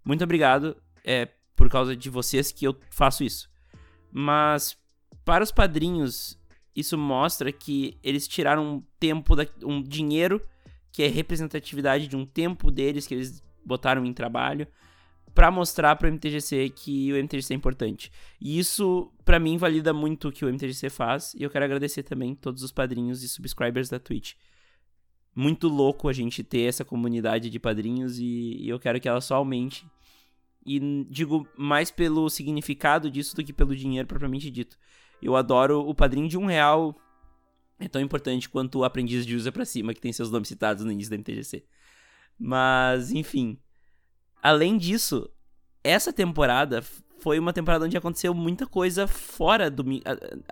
Muito 0.04 0.22
obrigado. 0.22 0.76
É 1.02 1.30
por 1.56 1.70
causa 1.70 1.96
de 1.96 2.10
vocês 2.10 2.52
que 2.52 2.68
eu 2.68 2.78
faço 2.90 3.24
isso. 3.24 3.50
Mas 4.12 4.78
para 5.24 5.46
os 5.46 5.50
padrinhos, 5.50 6.38
isso 6.76 6.98
mostra 6.98 7.54
que 7.54 7.98
eles 8.04 8.28
tiraram 8.28 8.66
um 8.66 8.84
tempo, 9.00 9.34
da, 9.34 9.48
um 9.64 9.82
dinheiro 9.82 10.46
que 10.92 11.02
é 11.02 11.08
representatividade 11.08 12.10
de 12.10 12.18
um 12.18 12.26
tempo 12.26 12.70
deles 12.70 13.08
que 13.08 13.14
eles 13.14 13.42
botaram 13.66 14.06
em 14.06 14.12
trabalho 14.12 14.68
para 15.34 15.50
mostrar 15.50 15.96
para 15.96 16.08
o 16.08 16.12
MTGC 16.12 16.70
que 16.70 17.12
o 17.14 17.16
MTGC 17.16 17.54
é 17.54 17.56
importante. 17.56 18.12
E 18.40 18.60
isso 18.60 19.12
para 19.24 19.40
mim 19.40 19.58
valida 19.58 19.94
muito 19.94 20.28
o 20.28 20.32
que 20.32 20.46
o 20.46 20.50
MTGC 20.50 20.90
faz 20.90 21.34
e 21.34 21.44
eu 21.44 21.50
quero 21.50 21.66
agradecer 21.66 22.04
também 22.04 22.36
todos 22.36 22.64
os 22.64 22.72
padrinhos 22.72 23.24
e 23.24 23.30
subscribers 23.30 23.90
da 23.90 24.00
Twitch. 24.00 24.34
Muito 25.34 25.68
louco 25.68 26.10
a 26.10 26.14
gente 26.14 26.44
ter 26.44 26.62
essa 26.62 26.84
comunidade 26.84 27.50
de 27.50 27.60
padrinhos 27.60 28.20
e, 28.20 28.58
e 28.60 28.70
eu 28.70 28.80
quero 28.80 29.00
que 29.00 29.08
ela 29.08 29.22
só 29.22 29.36
aumente 29.36 29.86
e 30.66 31.06
digo 31.10 31.48
mais 31.58 31.90
pelo 31.90 32.30
significado 32.30 33.10
disso 33.10 33.36
do 33.36 33.44
que 33.44 33.54
pelo 33.54 33.76
dinheiro 33.76 34.08
propriamente 34.08 34.52
dito. 34.52 34.78
Eu 35.22 35.36
adoro 35.36 35.88
o 35.88 35.94
padrinho 35.94 36.28
de 36.28 36.38
um 36.38 36.46
real. 36.46 36.96
é 37.80 37.88
tão 37.88 38.02
importante 38.02 38.50
quanto 38.50 38.80
o 38.80 38.84
aprendiz 38.84 39.26
de 39.26 39.36
usa 39.36 39.52
para 39.52 39.66
cima, 39.66 39.94
que 39.94 40.02
tem 40.02 40.12
seus 40.12 40.30
nomes 40.32 40.48
citados 40.48 40.84
no 40.84 40.92
início 40.92 41.12
da 41.12 41.18
MTGC. 41.18 41.64
Mas, 42.38 43.12
enfim. 43.12 43.58
Além 44.42 44.78
disso, 44.78 45.30
essa 45.84 46.12
temporada 46.12 46.84
foi 47.20 47.38
uma 47.38 47.54
temporada 47.54 47.86
onde 47.86 47.96
aconteceu 47.96 48.34
muita 48.34 48.66
coisa 48.66 49.08
fora 49.08 49.70
do. 49.70 49.86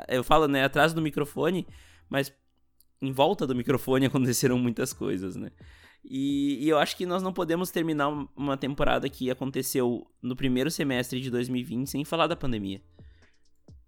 Eu 0.08 0.24
falo, 0.24 0.48
né, 0.48 0.64
atrás 0.64 0.94
do 0.94 1.02
microfone, 1.02 1.68
mas 2.08 2.32
em 3.02 3.12
volta 3.12 3.48
do 3.48 3.56
microfone 3.56 4.06
aconteceram 4.08 4.58
muitas 4.58 4.94
coisas, 4.94 5.36
né? 5.36 5.50
E, 6.04 6.64
e, 6.64 6.70
eu 6.70 6.78
acho 6.78 6.96
que 6.96 7.06
nós 7.06 7.22
não 7.22 7.34
podemos 7.34 7.72
terminar 7.72 8.08
uma 8.36 8.56
temporada 8.56 9.10
que 9.10 9.30
aconteceu 9.30 10.08
no 10.22 10.36
primeiro 10.36 10.72
semestre 10.72 11.20
de 11.20 11.30
2020 11.30 11.90
sem 11.90 12.06
falar 12.06 12.28
da 12.28 12.38
pandemia. 12.38 12.82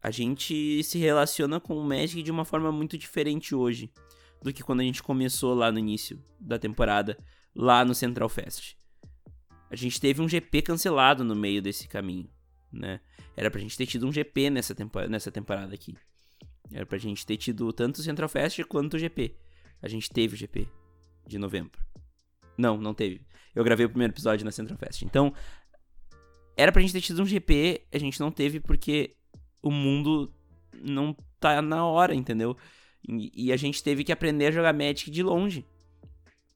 A 0.01 0.11
gente 0.11 0.83
se 0.83 0.97
relaciona 0.97 1.59
com 1.59 1.77
o 1.77 1.83
Magic 1.83 2.21
de 2.21 2.31
uma 2.31 2.43
forma 2.43 2.71
muito 2.71 2.97
diferente 2.97 3.55
hoje 3.55 3.93
do 4.41 4.51
que 4.51 4.63
quando 4.63 4.81
a 4.81 4.83
gente 4.83 5.01
começou 5.01 5.53
lá 5.53 5.71
no 5.71 5.79
início 5.79 6.21
da 6.39 6.57
temporada, 6.59 7.17
lá 7.55 7.85
no 7.85 7.93
Central 7.93 8.27
Fest. 8.27 8.75
A 9.71 9.75
gente 9.77 10.01
teve 10.01 10.21
um 10.21 10.27
GP 10.27 10.63
cancelado 10.63 11.23
no 11.23 11.33
meio 11.33 11.61
desse 11.61 11.87
caminho, 11.87 12.29
né? 12.69 12.99
Era 13.37 13.49
pra 13.49 13.61
gente 13.61 13.77
ter 13.77 13.85
tido 13.85 14.05
um 14.05 14.11
GP 14.11 14.49
nessa, 14.49 14.75
tempo 14.75 14.99
nessa 15.07 15.31
temporada 15.31 15.73
aqui. 15.73 15.95
Era 16.73 16.85
pra 16.85 16.97
gente 16.97 17.25
ter 17.25 17.37
tido 17.37 17.71
tanto 17.71 17.99
o 17.99 18.03
Central 18.03 18.27
Fest 18.27 18.61
quanto 18.65 18.95
o 18.95 18.99
GP. 18.99 19.33
A 19.81 19.87
gente 19.87 20.09
teve 20.09 20.35
o 20.35 20.37
GP 20.37 20.67
de 21.25 21.37
novembro. 21.37 21.79
Não, 22.57 22.77
não 22.77 22.93
teve. 22.93 23.21
Eu 23.55 23.63
gravei 23.63 23.85
o 23.85 23.89
primeiro 23.89 24.11
episódio 24.11 24.43
na 24.43 24.51
Central 24.51 24.77
Fest. 24.77 25.03
Então, 25.03 25.33
era 26.57 26.69
pra 26.69 26.81
gente 26.81 26.91
ter 26.91 27.01
tido 27.01 27.21
um 27.21 27.25
GP, 27.25 27.87
a 27.93 27.97
gente 27.97 28.19
não 28.19 28.29
teve 28.29 28.59
porque 28.59 29.15
o 29.63 29.71
mundo 29.71 30.33
não 30.73 31.15
tá 31.39 31.61
na 31.61 31.85
hora, 31.85 32.13
entendeu? 32.13 32.57
E, 33.07 33.47
e 33.47 33.53
a 33.53 33.57
gente 33.57 33.81
teve 33.81 34.03
que 34.03 34.11
aprender 34.11 34.47
a 34.47 34.51
jogar 34.51 34.73
Magic 34.73 35.09
de 35.09 35.23
longe. 35.23 35.65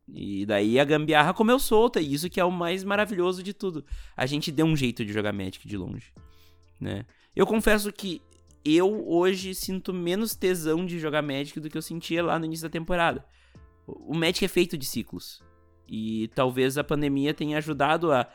E 0.07 0.45
daí 0.45 0.79
a 0.79 0.85
gambiarra 0.85 1.33
comeu 1.33 1.57
solta, 1.59 1.99
e 1.99 2.13
isso 2.13 2.29
que 2.29 2.39
é 2.39 2.45
o 2.45 2.51
mais 2.51 2.83
maravilhoso 2.83 3.41
de 3.41 3.53
tudo. 3.53 3.83
A 4.15 4.25
gente 4.25 4.51
deu 4.51 4.65
um 4.65 4.75
jeito 4.75 5.03
de 5.03 5.11
jogar 5.11 5.33
Magic 5.33 5.67
de 5.67 5.77
longe, 5.77 6.13
né? 6.79 7.05
Eu 7.35 7.45
confesso 7.45 7.91
que 7.91 8.21
eu 8.63 9.07
hoje 9.07 9.53
sinto 9.53 9.93
menos 9.93 10.35
tesão 10.35 10.85
de 10.85 10.99
jogar 10.99 11.21
Magic 11.21 11.59
do 11.59 11.69
que 11.69 11.77
eu 11.77 11.81
sentia 11.81 12.23
lá 12.23 12.39
no 12.39 12.45
início 12.45 12.67
da 12.67 12.71
temporada. 12.71 13.25
O 13.87 14.15
Magic 14.15 14.43
é 14.45 14.47
feito 14.47 14.77
de 14.77 14.85
ciclos. 14.85 15.43
E 15.87 16.29
talvez 16.33 16.77
a 16.77 16.83
pandemia 16.83 17.33
tenha 17.33 17.57
ajudado 17.57 18.11
a 18.11 18.27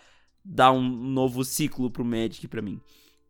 dar 0.44 0.72
um 0.72 0.82
novo 0.82 1.44
ciclo 1.44 1.90
pro 1.90 2.04
Magic 2.04 2.46
para 2.46 2.62
mim. 2.62 2.80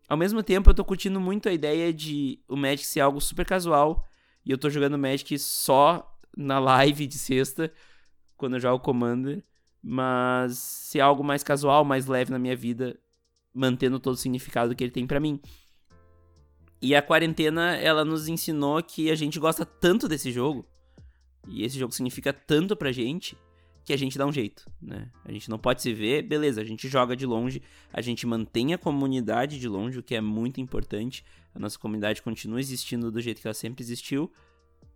Ao 0.08 0.16
mesmo 0.16 0.42
tempo, 0.42 0.68
eu 0.68 0.74
tô 0.74 0.84
curtindo 0.84 1.20
muito 1.20 1.48
a 1.48 1.52
ideia 1.52 1.92
de 1.92 2.40
o 2.48 2.56
Magic 2.56 2.86
ser 2.86 3.00
algo 3.00 3.20
super 3.20 3.46
casual. 3.46 4.04
E 4.44 4.50
eu 4.50 4.58
tô 4.58 4.68
jogando 4.68 4.98
Magic 4.98 5.38
só 5.38 6.18
na 6.36 6.58
live 6.58 7.06
de 7.06 7.16
sexta, 7.16 7.72
quando 8.40 8.54
eu 8.54 8.60
jogo 8.60 8.82
Commander. 8.82 9.44
Mas 9.82 10.58
ser 10.58 11.00
algo 11.00 11.22
mais 11.22 11.42
casual, 11.42 11.84
mais 11.84 12.06
leve 12.06 12.30
na 12.30 12.38
minha 12.38 12.56
vida, 12.56 12.98
mantendo 13.54 14.00
todo 14.00 14.14
o 14.14 14.18
significado 14.18 14.74
que 14.74 14.84
ele 14.84 14.90
tem 14.90 15.06
para 15.06 15.20
mim. 15.20 15.40
E 16.82 16.94
a 16.94 17.02
quarentena, 17.02 17.76
ela 17.76 18.04
nos 18.04 18.28
ensinou 18.28 18.82
que 18.82 19.10
a 19.10 19.14
gente 19.14 19.38
gosta 19.38 19.64
tanto 19.64 20.08
desse 20.08 20.32
jogo, 20.32 20.66
e 21.46 21.62
esse 21.62 21.78
jogo 21.78 21.92
significa 21.92 22.32
tanto 22.32 22.74
pra 22.74 22.92
gente, 22.92 23.36
que 23.84 23.92
a 23.92 23.96
gente 23.96 24.16
dá 24.16 24.26
um 24.26 24.32
jeito, 24.32 24.70
né? 24.80 25.10
A 25.24 25.32
gente 25.32 25.48
não 25.48 25.58
pode 25.58 25.82
se 25.82 25.92
ver, 25.92 26.22
beleza, 26.22 26.60
a 26.60 26.64
gente 26.64 26.88
joga 26.88 27.16
de 27.16 27.26
longe, 27.26 27.62
a 27.92 28.00
gente 28.00 28.26
mantém 28.26 28.72
a 28.72 28.78
comunidade 28.78 29.58
de 29.58 29.68
longe, 29.68 29.98
o 29.98 30.02
que 30.02 30.14
é 30.14 30.20
muito 30.20 30.60
importante. 30.60 31.24
A 31.54 31.58
nossa 31.58 31.78
comunidade 31.78 32.22
continua 32.22 32.60
existindo 32.60 33.10
do 33.10 33.20
jeito 33.20 33.40
que 33.40 33.46
ela 33.46 33.54
sempre 33.54 33.82
existiu, 33.82 34.30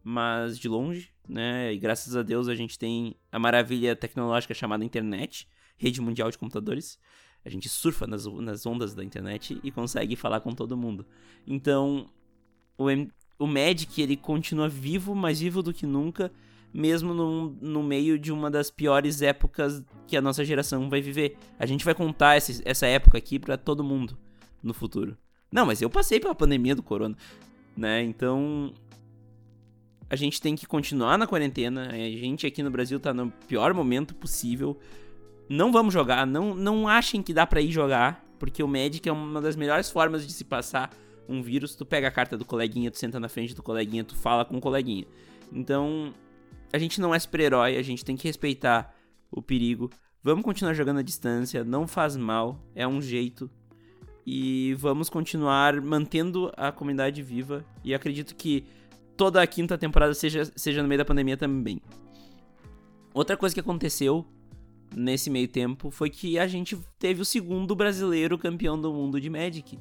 mas 0.05 0.59
de 0.59 0.69
longe, 0.69 1.11
né? 1.27 1.73
E 1.73 1.79
graças 1.79 2.15
a 2.15 2.23
Deus 2.23 2.47
a 2.47 2.55
gente 2.55 2.79
tem 2.79 3.17
a 3.33 3.39
maravilha 3.39 3.97
tecnológica 3.97 4.53
chamada 4.53 4.85
internet, 4.85 5.49
rede 5.77 6.01
mundial 6.01 6.31
de 6.31 6.37
computadores, 6.37 6.99
a 7.45 7.49
gente 7.49 7.69
surfa 7.69 8.07
nas, 8.07 8.27
nas 8.27 8.67
ondas 8.67 8.95
da 8.95 9.03
internet 9.03 9.59
e 9.63 9.71
consegue 9.71 10.15
falar 10.15 10.41
com 10.41 10.53
todo 10.53 10.77
mundo. 10.77 11.07
Então, 11.47 12.09
o, 12.77 12.87
o 13.39 13.47
Magic, 13.47 14.01
ele 14.01 14.17
continua 14.17 14.69
vivo, 14.69 15.15
mais 15.15 15.41
vivo 15.41 15.63
do 15.63 15.73
que 15.73 15.87
nunca, 15.87 16.33
mesmo 16.73 17.15
no, 17.15 17.51
no 17.61 17.83
meio 17.83 18.19
de 18.19 18.33
uma 18.33 18.51
das 18.51 18.71
piores 18.71 19.23
épocas 19.23 19.83
que 20.07 20.17
a 20.17 20.23
nossa 20.23 20.45
geração 20.45 20.89
vai 20.89 21.01
viver. 21.01 21.37
A 21.59 21.67
gente 21.67 21.85
vai 21.85 21.95
contar 21.95 22.37
essa, 22.37 22.63
essa 22.65 22.87
época 22.87 23.19
aqui 23.19 23.39
para 23.39 23.57
todo 23.57 23.85
mundo 23.85 24.19
no 24.63 24.75
futuro. 24.75 25.17
Não, 25.53 25.67
mas 25.67 25.81
eu 25.81 25.91
passei 25.91 26.19
pela 26.19 26.35
pandemia 26.35 26.75
do 26.75 26.83
corona, 26.83 27.17
né? 27.77 28.03
Então, 28.03 28.73
a 30.09 30.17
gente 30.17 30.41
tem 30.41 30.55
que 30.55 30.67
continuar 30.67 31.19
na 31.19 31.27
quarentena. 31.27 31.91
A 31.91 31.97
gente 31.97 32.47
aqui 32.47 32.63
no 32.63 32.71
Brasil 32.71 33.01
tá 33.01 33.13
no 33.13 33.31
pior 33.49 33.73
momento 33.75 34.15
possível 34.15 34.79
não 35.49 35.71
vamos 35.71 35.93
jogar, 35.93 36.27
não, 36.27 36.55
não 36.55 36.89
achem 36.89 37.23
que 37.23 37.35
dá 37.35 37.47
para 37.47 37.61
ir 37.61 37.71
jogar, 37.71 38.25
porque 38.39 38.63
o 38.63 38.69
Magic 38.69 39.07
é 39.09 39.13
uma 39.13 39.41
das 39.41 39.57
melhores 39.57 39.91
formas 39.91 40.27
de 40.27 40.33
se 40.33 40.45
passar 40.45 40.91
um 41.29 41.43
vírus. 41.43 41.75
Tu 41.75 41.85
pega 41.85 42.09
a 42.09 42.11
carta 42.11 42.37
do 42.37 42.45
coleguinha, 42.45 42.91
tu 42.91 42.99
senta 42.99 43.21
na 43.21 43.29
frente 43.29 43.55
do 43.55 43.63
coleguinha, 43.63 44.05
tu 44.05 44.17
fala 44.17 44.45
com 44.45 44.57
o 44.57 44.61
coleguinha. 44.61 45.07
Então, 45.53 46.13
a 46.73 46.79
gente 46.79 47.01
não 47.01 47.15
é 47.15 47.19
super-herói, 47.19 47.77
a 47.77 47.83
gente 47.83 48.05
tem 48.05 48.17
que 48.17 48.27
respeitar 48.27 48.95
o 49.31 49.43
perigo. 49.43 49.91
Vamos 50.23 50.45
continuar 50.45 50.73
jogando 50.73 51.01
à 51.01 51.03
distância, 51.03 51.63
não 51.63 51.87
faz 51.87 52.17
mal, 52.17 52.59
é 52.75 52.89
um 52.89 53.01
jeito. 53.01 53.51
E 54.27 54.75
vamos 54.79 55.11
continuar 55.11 55.79
mantendo 55.83 56.51
a 56.57 56.73
comunidade 56.73 57.23
viva. 57.23 57.63
E 57.85 57.95
acredito 57.95 58.35
que 58.35 58.65
toda 59.17 59.43
a 59.43 59.47
quinta 59.47 59.79
temporada 59.79 60.15
seja, 60.15 60.45
seja 60.57 60.83
no 60.83 60.89
meio 60.89 60.99
da 60.99 61.05
pandemia 61.05 61.37
também. 61.37 61.81
Outra 63.13 63.37
coisa 63.37 63.55
que 63.55 63.61
aconteceu 63.61 64.27
nesse 64.95 65.31
meio 65.31 65.49
tempo 65.49 65.91
foi 65.91 66.11
que 66.11 66.39
a 66.39 66.47
gente 66.47 66.79
teve 66.99 67.21
o 67.21 67.25
segundo 67.25 67.75
brasileiro 67.75 68.39
campeão 68.39 68.81
do 68.81 68.93
mundo 68.93 69.21
de 69.21 69.31
Magic. 69.31 69.79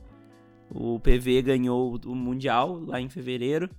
O 0.69 0.99
PV 0.99 1.41
ganhou 1.41 1.99
o 2.05 2.15
Mundial 2.15 2.79
lá 2.85 2.99
em 2.99 3.09
fevereiro. 3.09 3.69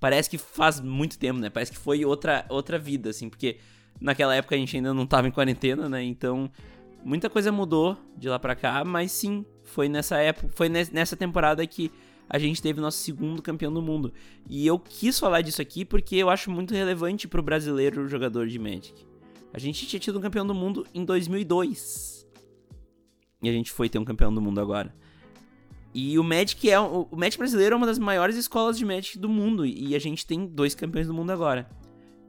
Parece 0.00 0.30
que 0.30 0.38
faz 0.38 0.80
muito 0.80 1.18
tempo, 1.18 1.40
né? 1.40 1.50
Parece 1.50 1.72
que 1.72 1.78
foi 1.78 2.04
outra, 2.04 2.46
outra 2.48 2.78
vida, 2.78 3.10
assim, 3.10 3.28
porque 3.28 3.58
naquela 4.00 4.34
época 4.34 4.54
a 4.54 4.58
gente 4.58 4.76
ainda 4.76 4.94
não 4.94 5.06
tava 5.06 5.26
em 5.26 5.30
quarentena, 5.30 5.88
né? 5.88 6.02
Então, 6.02 6.50
muita 7.04 7.28
coisa 7.28 7.50
mudou 7.50 7.96
de 8.16 8.28
lá 8.28 8.38
pra 8.38 8.54
cá, 8.54 8.84
mas 8.84 9.10
sim, 9.12 9.44
foi 9.64 9.88
nessa 9.88 10.18
época, 10.18 10.48
foi 10.54 10.68
nessa 10.68 11.16
temporada 11.16 11.66
que 11.66 11.90
a 12.28 12.38
gente 12.38 12.60
teve 12.60 12.80
nosso 12.80 12.98
segundo 12.98 13.40
campeão 13.40 13.72
do 13.72 13.80
mundo. 13.80 14.12
E 14.48 14.66
eu 14.66 14.78
quis 14.78 15.18
falar 15.18 15.40
disso 15.40 15.62
aqui 15.62 15.84
porque 15.84 16.16
eu 16.16 16.28
acho 16.28 16.50
muito 16.50 16.74
relevante 16.74 17.26
pro 17.26 17.42
brasileiro 17.42 18.08
jogador 18.08 18.46
de 18.46 18.58
Magic. 18.58 19.06
A 19.52 19.58
gente 19.58 19.86
tinha 19.86 19.98
tido 19.98 20.18
um 20.18 20.22
campeão 20.22 20.46
do 20.46 20.54
mundo 20.54 20.86
em 20.92 21.04
2002. 21.04 22.28
E 23.42 23.48
a 23.48 23.52
gente 23.52 23.70
foi 23.70 23.88
ter 23.88 23.98
um 23.98 24.04
campeão 24.04 24.32
do 24.32 24.42
mundo 24.42 24.60
agora. 24.60 24.94
E 25.94 26.18
o 26.18 26.24
Magic 26.24 26.70
é 26.70 26.78
o 26.78 27.08
Magic 27.12 27.38
brasileiro 27.38 27.74
é 27.74 27.76
uma 27.76 27.86
das 27.86 27.98
maiores 27.98 28.36
escolas 28.36 28.76
de 28.76 28.84
Magic 28.84 29.18
do 29.18 29.28
mundo 29.28 29.64
e 29.64 29.94
a 29.94 29.98
gente 29.98 30.26
tem 30.26 30.46
dois 30.46 30.74
campeões 30.74 31.06
do 31.06 31.14
mundo 31.14 31.30
agora. 31.30 31.68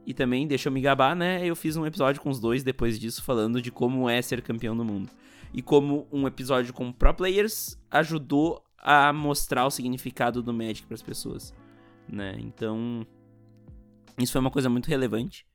E 0.06 0.14
também, 0.14 0.46
deixa 0.46 0.68
eu 0.68 0.72
me 0.72 0.80
gabar, 0.80 1.14
né? 1.14 1.44
Eu 1.44 1.54
fiz 1.54 1.76
um 1.76 1.84
episódio 1.84 2.22
com 2.22 2.30
os 2.30 2.40
dois 2.40 2.62
depois 2.64 2.98
disso 2.98 3.22
falando 3.22 3.60
de 3.60 3.70
como 3.70 4.08
é 4.08 4.20
ser 4.22 4.40
campeão 4.40 4.76
do 4.76 4.84
mundo. 4.84 5.10
E 5.52 5.60
como 5.60 6.06
um 6.10 6.26
episódio 6.26 6.72
com 6.72 6.90
pro 6.90 7.12
players 7.12 7.78
ajudou 7.90 8.64
a 8.80 9.12
mostrar 9.12 9.66
o 9.66 9.70
significado 9.70 10.42
do 10.42 10.52
Magic 10.52 10.86
para 10.86 10.94
as 10.94 11.02
pessoas, 11.02 11.54
né? 12.08 12.36
Então, 12.38 13.06
isso 14.18 14.32
foi 14.32 14.40
uma 14.40 14.50
coisa 14.50 14.68
muito 14.68 14.88
relevante. 14.88 15.46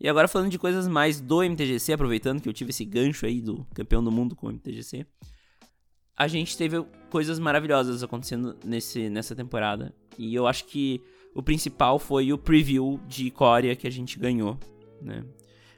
E 0.00 0.08
agora 0.08 0.28
falando 0.28 0.50
de 0.50 0.58
coisas 0.58 0.86
mais 0.86 1.20
do 1.20 1.42
MTGC, 1.42 1.92
aproveitando 1.92 2.40
que 2.40 2.48
eu 2.48 2.52
tive 2.52 2.70
esse 2.70 2.84
gancho 2.84 3.26
aí 3.26 3.40
do 3.40 3.64
campeão 3.74 4.02
do 4.02 4.10
mundo 4.10 4.36
com 4.36 4.48
o 4.48 4.50
MTGC, 4.50 5.06
a 6.16 6.28
gente 6.28 6.56
teve 6.56 6.82
coisas 7.10 7.38
maravilhosas 7.38 8.02
acontecendo 8.02 8.56
nesse, 8.64 9.08
nessa 9.08 9.34
temporada. 9.34 9.94
E 10.18 10.34
eu 10.34 10.46
acho 10.46 10.66
que 10.66 11.00
o 11.34 11.42
principal 11.42 11.98
foi 11.98 12.32
o 12.32 12.38
preview 12.38 13.00
de 13.08 13.30
Coreia 13.30 13.74
que 13.74 13.86
a 13.86 13.90
gente 13.90 14.18
ganhou, 14.18 14.58
né? 15.00 15.24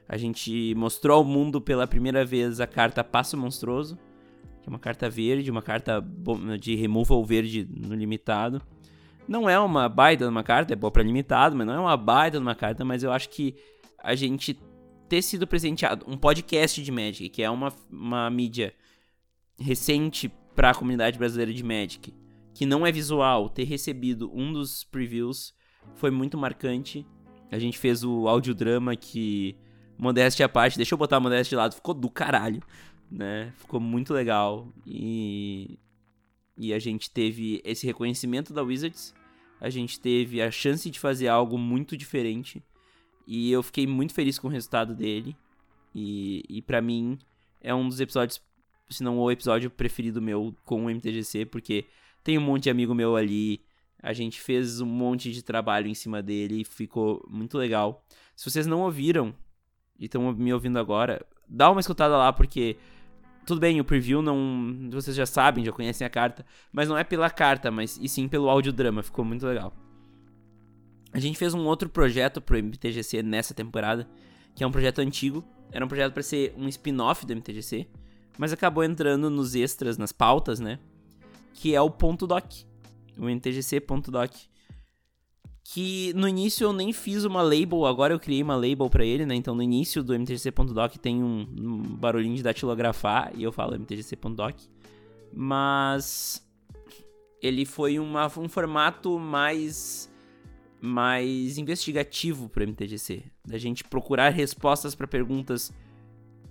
A 0.09 0.17
gente 0.17 0.75
mostrou 0.77 1.17
ao 1.17 1.25
mundo 1.25 1.61
pela 1.61 1.87
primeira 1.87 2.25
vez 2.25 2.61
a 2.61 2.67
carta 2.67 3.03
Passo 3.03 3.37
Monstruoso, 3.37 3.99
que 4.67 4.69
é 4.69 4.73
uma 4.73 4.81
carta 4.81 5.09
verde, 5.09 5.49
uma 5.49 5.63
carta 5.63 6.05
de 6.61 6.75
removal 6.75 7.25
verde 7.25 7.69
no 7.71 7.95
limitado. 7.95 8.61
Não 9.29 9.49
é 9.49 9.59
uma 9.59 9.89
baita 9.89 10.27
numa 10.27 10.43
carta, 10.43 10.73
é 10.73 10.77
boa 10.77 10.91
pra 10.91 11.05
limitado, 11.05 11.57
mas 11.57 11.67
não 11.67 11.75
é 11.75 11.79
uma 11.79 11.97
baita 11.97 12.41
numa 12.41 12.55
carta, 12.55 12.85
mas 12.85 13.05
eu 13.05 13.13
acho 13.13 13.29
que 13.29 13.55
a 14.03 14.17
gente 14.17 14.59
ter 15.09 15.23
sido 15.23 15.47
presenteado 15.47 16.05
um 16.09 16.17
podcast 16.17 16.83
de 16.83 16.91
Magic, 16.91 17.29
que 17.29 17.43
é 17.43 17.51
uma, 17.51 17.73
uma 17.89 18.29
mídia 18.29 18.75
recente 19.59 20.29
para 20.55 20.71
a 20.71 20.75
comunidade 20.75 21.17
brasileira 21.17 21.53
de 21.53 21.63
Magic, 21.63 22.13
que 22.53 22.67
não 22.67 22.85
é 22.85 22.91
visual, 22.91 23.49
ter 23.49 23.65
recebido 23.65 24.31
um 24.35 24.53
dos 24.53 24.83
previews 24.83 25.55
foi 25.95 26.11
muito 26.11 26.37
marcante. 26.37 27.07
A 27.53 27.59
gente 27.59 27.79
fez 27.79 28.03
o 28.03 28.27
audiodrama 28.27 28.97
que, 28.97 29.57
modéstia 29.97 30.47
à 30.47 30.49
parte, 30.49 30.77
deixa 30.77 30.93
eu 30.95 30.99
botar 30.99 31.19
a 31.19 31.21
modéstia 31.21 31.51
de 31.51 31.57
lado, 31.57 31.75
ficou 31.77 31.95
do 31.95 32.11
caralho, 32.11 32.61
né? 33.11 33.53
Ficou 33.59 33.81
muito 33.81 34.13
legal 34.13 34.73
e, 34.87 35.79
e 36.57 36.73
a 36.73 36.79
gente 36.79 37.11
teve 37.11 37.61
esse 37.65 37.87
reconhecimento 37.87 38.53
da 38.53 38.63
Wizards 38.63 39.15
a 39.61 39.71
gente 39.71 39.99
teve 39.99 40.43
a 40.43 40.51
chance 40.51 40.91
de 40.91 41.01
fazer 41.01 41.29
algo 41.29 41.59
muito 41.59 41.97
diferente. 41.97 42.63
E 43.27 43.51
eu 43.51 43.63
fiquei 43.63 43.87
muito 43.87 44.15
feliz 44.15 44.39
com 44.39 44.49
o 44.49 44.51
resultado 44.51 44.95
dele. 44.95 45.37
E, 45.95 46.43
e 46.49 46.63
para 46.63 46.83
mim 46.83 47.19
é 47.61 47.75
um 47.75 47.89
dos 47.89 48.01
episódios, 48.01 48.41
se 48.91 49.03
não 49.03 49.19
o 49.19 49.31
episódio 49.31 49.71
preferido 49.71 50.21
meu 50.21 50.55
com 50.65 50.85
o 50.85 50.91
MTGC, 50.91 51.47
porque 51.47 51.87
tem 52.23 52.37
um 52.39 52.43
monte 52.43 52.65
de 52.65 52.71
amigo 52.71 52.95
meu 52.95 53.17
ali. 53.17 53.63
A 54.03 54.13
gente 54.13 54.41
fez 54.41 54.81
um 54.81 54.87
monte 54.87 55.33
de 55.33 55.43
trabalho 55.43 55.89
em 55.89 55.95
cima 55.95 56.23
dele 56.23 56.61
e 56.61 56.65
ficou 56.65 57.25
muito 57.29 57.57
legal. 57.57 58.05
Se 58.37 58.49
vocês 58.49 58.67
não 58.67 58.83
ouviram 58.83 59.35
e 59.99 60.05
estão 60.05 60.33
me 60.35 60.53
ouvindo 60.53 60.79
agora, 60.79 61.25
dá 61.49 61.71
uma 61.71 61.81
escutada 61.81 62.17
lá, 62.17 62.33
porque 62.33 62.77
tudo 63.47 63.61
bem, 63.61 63.81
o 63.81 63.85
preview 63.85 64.21
não. 64.21 64.91
Vocês 64.91 65.17
já 65.17 65.25
sabem, 65.25 65.65
já 65.65 65.71
conhecem 65.71 66.05
a 66.05 66.11
carta. 66.11 66.45
Mas 66.73 66.89
não 66.89 66.99
é 66.99 67.05
pela 67.05 67.31
carta, 67.31 67.71
mas 67.71 67.97
e 68.03 68.09
sim 68.09 68.27
pelo 68.27 68.51
audiodrama. 68.51 69.05
Ficou 69.05 69.25
muito 69.25 69.47
legal. 69.47 69.73
A 71.13 71.21
gente 71.21 71.39
fez 71.39 71.55
um 71.55 71.65
outro 71.65 71.89
projeto 71.89 72.41
pro 72.41 72.59
MTGC 72.59 73.23
nessa 73.23 73.55
temporada, 73.55 74.07
que 74.55 74.65
é 74.65 74.67
um 74.67 74.73
projeto 74.73 74.99
antigo. 74.99 75.45
Era 75.71 75.85
um 75.85 75.89
projeto 75.89 76.13
para 76.13 76.23
ser 76.25 76.55
um 76.57 76.69
spin-off 76.69 77.25
do 77.25 77.35
MTGC, 77.35 77.87
mas 78.37 78.53
acabou 78.53 78.83
entrando 78.83 79.31
nos 79.31 79.55
extras, 79.55 79.97
nas 79.97 80.11
pautas, 80.11 80.59
né? 80.59 80.81
Que 81.55 81.75
é 81.75 81.81
o 81.81 81.89
ponto 81.89 82.27
doc. 82.27 82.45
O 83.17 83.31
MTGC.doc 83.31 84.35
que 85.73 86.13
no 86.15 86.29
início 86.29 86.65
eu 86.65 86.73
nem 86.73 86.93
fiz 86.93 87.25
uma 87.25 87.43
label, 87.43 87.87
agora 87.87 88.15
eu 88.15 88.21
criei 88.21 88.41
uma 88.41 88.55
label 88.55 88.89
para 88.89 89.05
ele, 89.05 89.27
né? 89.27 89.35
Então 89.35 89.53
no 89.53 89.63
início 89.63 90.03
do 90.03 90.15
mtgc.doc 90.15 90.95
tem 90.97 91.23
um, 91.23 91.41
um, 91.41 91.83
barulhinho 91.97 92.37
de 92.37 92.43
datilografar 92.43 93.33
e 93.35 93.43
eu 93.43 93.51
falo 93.51 93.75
mtgc.doc. 93.75 94.55
Mas 95.35 96.47
ele 97.43 97.65
foi 97.65 97.99
uma, 97.99 98.27
um 98.39 98.49
formato 98.49 99.19
mais 99.19 100.13
mais 100.81 101.59
investigativo 101.59 102.49
para 102.49 102.65
MTGC, 102.65 103.25
da 103.45 103.59
gente 103.59 103.83
procurar 103.83 104.29
respostas 104.29 104.95
para 104.95 105.09
perguntas 105.09 105.73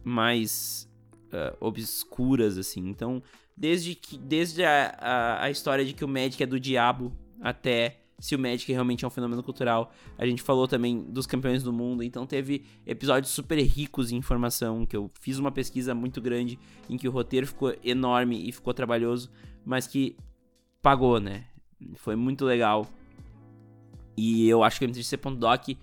mais 0.03 0.89
uh, 1.27 1.55
obscuras 1.62 2.57
assim. 2.57 2.89
Então, 2.89 3.24
desde 3.55 3.95
que 3.95 4.17
desde 4.17 4.65
a, 4.65 4.93
a, 5.00 5.43
a 5.45 5.50
história 5.50 5.86
de 5.86 5.93
que 5.93 6.03
o 6.03 6.07
Magic 6.07 6.43
é 6.43 6.45
do 6.45 6.60
diabo 6.60 7.13
até 7.39 8.04
se 8.19 8.36
o 8.36 8.39
Magic 8.39 8.72
realmente 8.72 9.03
é 9.03 9.07
um 9.07 9.12
fenômeno 9.12 9.43
cultural. 9.43 9.91
A 10.17 10.25
gente 10.25 10.41
falou 10.41 10.67
também 10.67 11.03
dos 11.03 11.25
campeões 11.25 11.63
do 11.63 11.74
mundo, 11.74 12.03
então 12.03 12.25
teve 12.25 12.65
episódios 12.86 13.31
super 13.31 13.60
ricos 13.62 14.12
em 14.12 14.17
informação, 14.17 14.86
que 14.86 14.95
eu 14.95 15.10
fiz 15.19 15.38
uma 15.38 15.51
pesquisa 15.51 15.93
muito 15.93 16.22
grande 16.22 16.57
em 16.89 16.98
que 16.98 17.07
o 17.07 17.12
roteiro 17.12 17.48
ficou 17.48 17.75
enorme 17.84 18.48
e 18.48 18.51
ficou 18.51 18.74
trabalhoso, 18.74 19.29
mas 19.65 19.88
que 19.88 20.15
pagou, 20.81 21.19
né? 21.19 21.45
Foi 21.95 22.15
muito 22.15 22.45
legal. 22.45 22.88
E 24.17 24.48
eu 24.48 24.63
acho 24.63 24.79
que 24.79 24.86
o 24.86 24.88
MTGC.doc 24.88 25.77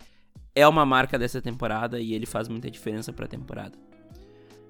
é 0.55 0.67
uma 0.67 0.87
marca 0.87 1.19
dessa 1.19 1.41
temporada 1.41 2.01
e 2.01 2.15
ele 2.15 2.27
faz 2.27 2.49
muita 2.49 2.71
diferença 2.71 3.13
para 3.13 3.27
a 3.27 3.29
temporada. 3.29 3.77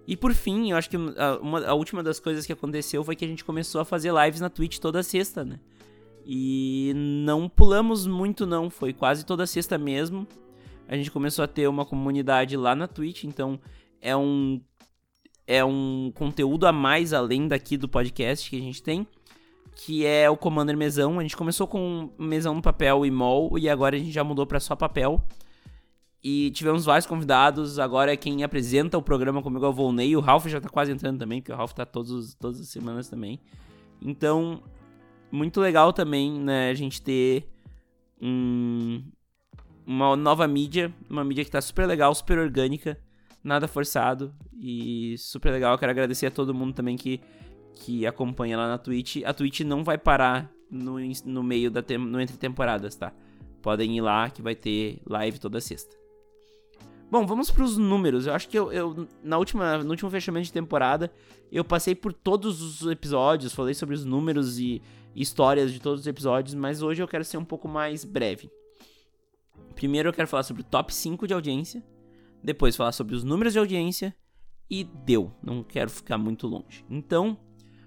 E 0.06 0.16
por 0.16 0.34
fim, 0.34 0.70
eu 0.70 0.76
acho 0.76 0.90
que 0.90 0.96
a, 0.96 1.38
uma, 1.40 1.64
a 1.64 1.74
última 1.74 2.02
das 2.02 2.18
coisas 2.18 2.44
que 2.44 2.52
aconteceu 2.52 3.04
foi 3.04 3.14
que 3.14 3.24
a 3.24 3.28
gente 3.28 3.44
começou 3.44 3.80
a 3.80 3.84
fazer 3.84 4.12
lives 4.12 4.40
na 4.40 4.50
Twitch 4.50 4.78
toda 4.78 5.02
sexta, 5.02 5.44
né? 5.44 5.60
E 6.24 6.92
não 6.94 7.48
pulamos 7.48 8.06
muito 8.06 8.46
não, 8.46 8.70
foi 8.70 8.92
quase 8.92 9.24
toda 9.26 9.46
sexta 9.46 9.76
mesmo. 9.76 10.26
A 10.88 10.96
gente 10.96 11.10
começou 11.10 11.44
a 11.44 11.48
ter 11.48 11.68
uma 11.68 11.84
comunidade 11.84 12.56
lá 12.56 12.74
na 12.74 12.86
Twitch, 12.86 13.24
então 13.24 13.58
é 14.00 14.16
um 14.16 14.60
é 15.46 15.64
um 15.64 16.12
conteúdo 16.14 16.66
a 16.66 16.72
mais 16.72 17.12
além 17.12 17.48
daqui 17.48 17.76
do 17.76 17.88
podcast 17.88 18.48
que 18.48 18.56
a 18.56 18.60
gente 18.60 18.82
tem, 18.82 19.06
que 19.74 20.06
é 20.06 20.30
o 20.30 20.36
Commander 20.36 20.76
Mesão. 20.76 21.18
A 21.18 21.22
gente 21.22 21.36
começou 21.36 21.66
com 21.66 22.10
mesão 22.18 22.54
no 22.54 22.62
papel 22.62 23.04
e 23.04 23.10
mol 23.10 23.58
e 23.58 23.68
agora 23.68 23.96
a 23.96 23.98
gente 23.98 24.12
já 24.12 24.22
mudou 24.22 24.46
para 24.46 24.60
só 24.60 24.76
papel. 24.76 25.22
E 26.22 26.52
tivemos 26.52 26.84
vários 26.84 27.06
convidados. 27.06 27.78
Agora 27.80 28.12
é 28.12 28.16
quem 28.16 28.44
apresenta 28.44 28.96
o 28.96 29.02
programa 29.02 29.42
comigo 29.42 29.64
é 29.64 29.68
o 29.68 29.72
Volney. 29.72 30.16
O 30.16 30.20
Ralph 30.20 30.46
já 30.46 30.60
tá 30.60 30.68
quase 30.68 30.92
entrando 30.92 31.18
também, 31.18 31.40
porque 31.40 31.52
o 31.52 31.56
Ralph 31.56 31.72
tá 31.72 31.84
todos, 31.84 32.34
todas 32.34 32.60
as 32.60 32.68
semanas 32.68 33.08
também. 33.08 33.40
Então, 34.00 34.62
muito 35.32 35.60
legal 35.60 35.92
também, 35.92 36.30
né, 36.38 36.70
a 36.70 36.74
gente 36.74 37.00
ter 37.00 37.48
um, 38.20 39.02
uma 39.86 40.14
nova 40.14 40.46
mídia, 40.46 40.94
uma 41.08 41.24
mídia 41.24 41.44
que 41.44 41.50
tá 41.50 41.60
super 41.60 41.86
legal, 41.86 42.14
super 42.14 42.38
orgânica, 42.38 42.98
nada 43.42 43.66
forçado 43.66 44.32
e 44.52 45.16
super 45.18 45.50
legal. 45.50 45.72
Eu 45.72 45.78
quero 45.78 45.90
agradecer 45.90 46.26
a 46.26 46.30
todo 46.30 46.54
mundo 46.54 46.74
também 46.74 46.96
que, 46.96 47.20
que 47.74 48.06
acompanha 48.06 48.56
lá 48.56 48.68
na 48.68 48.78
Twitch. 48.78 49.22
A 49.24 49.32
Twitch 49.32 49.60
não 49.60 49.82
vai 49.82 49.98
parar 49.98 50.50
no, 50.70 50.96
no 51.24 51.42
meio 51.42 51.70
da 51.70 51.82
no 51.98 52.20
entre 52.20 52.36
temporadas, 52.36 52.94
tá? 52.94 53.12
Podem 53.60 53.96
ir 53.96 54.00
lá 54.00 54.28
que 54.30 54.42
vai 54.42 54.54
ter 54.54 55.00
live 55.06 55.38
toda 55.38 55.60
sexta. 55.60 55.96
Bom, 57.10 57.26
vamos 57.26 57.50
para 57.50 57.62
os 57.62 57.76
números. 57.76 58.26
Eu 58.26 58.34
acho 58.34 58.48
que 58.48 58.58
eu, 58.58 58.72
eu, 58.72 59.06
na 59.22 59.36
última, 59.36 59.78
no 59.78 59.90
último 59.90 60.10
fechamento 60.10 60.46
de 60.46 60.52
temporada 60.52 61.12
eu 61.52 61.62
passei 61.62 61.94
por 61.94 62.14
todos 62.14 62.62
os 62.62 62.90
episódios, 62.90 63.52
falei 63.52 63.74
sobre 63.74 63.94
os 63.94 64.06
números 64.06 64.58
e 64.58 64.80
histórias 65.14 65.72
de 65.72 65.80
todos 65.80 66.00
os 66.00 66.06
episódios, 66.06 66.54
mas 66.54 66.82
hoje 66.82 67.02
eu 67.02 67.08
quero 67.08 67.24
ser 67.24 67.36
um 67.36 67.44
pouco 67.44 67.68
mais 67.68 68.04
breve. 68.04 68.50
Primeiro 69.74 70.08
eu 70.08 70.12
quero 70.12 70.28
falar 70.28 70.42
sobre 70.42 70.62
o 70.62 70.64
top 70.64 70.92
5 70.94 71.26
de 71.26 71.34
audiência, 71.34 71.82
depois 72.42 72.76
falar 72.76 72.92
sobre 72.92 73.14
os 73.14 73.24
números 73.24 73.52
de 73.52 73.58
audiência 73.58 74.14
e 74.70 74.84
deu, 74.84 75.32
não 75.42 75.62
quero 75.62 75.90
ficar 75.90 76.18
muito 76.18 76.46
longe. 76.46 76.84
Então, 76.88 77.38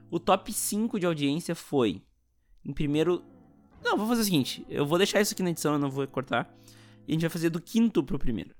o 0.09 0.19
top 0.19 0.51
5 0.51 0.99
de 0.99 1.05
audiência 1.05 1.55
foi 1.55 2.01
em 2.65 2.73
primeiro, 2.73 3.23
não, 3.83 3.95
vou 3.95 4.07
fazer 4.07 4.21
o 4.21 4.25
seguinte, 4.25 4.65
eu 4.67 4.85
vou 4.85 4.97
deixar 4.97 5.21
isso 5.21 5.33
aqui 5.33 5.43
na 5.43 5.51
edição, 5.51 5.73
eu 5.73 5.79
não 5.79 5.91
vou 5.91 6.05
cortar. 6.07 6.51
E 7.07 7.11
a 7.11 7.13
gente 7.13 7.21
vai 7.21 7.29
fazer 7.29 7.51
do 7.51 7.61
quinto 7.61 8.03
pro 8.03 8.17
primeiro. 8.17 8.55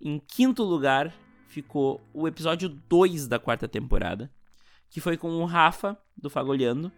Em 0.00 0.18
quinto 0.18 0.62
lugar 0.62 1.14
ficou 1.46 2.00
o 2.12 2.26
episódio 2.26 2.70
2 2.70 3.28
da 3.28 3.38
quarta 3.38 3.68
temporada, 3.68 4.32
que 4.88 5.00
foi 5.00 5.18
com 5.18 5.28
o 5.28 5.44
Rafa 5.44 5.98
do 6.16 6.30
Fagolhando 6.30 6.90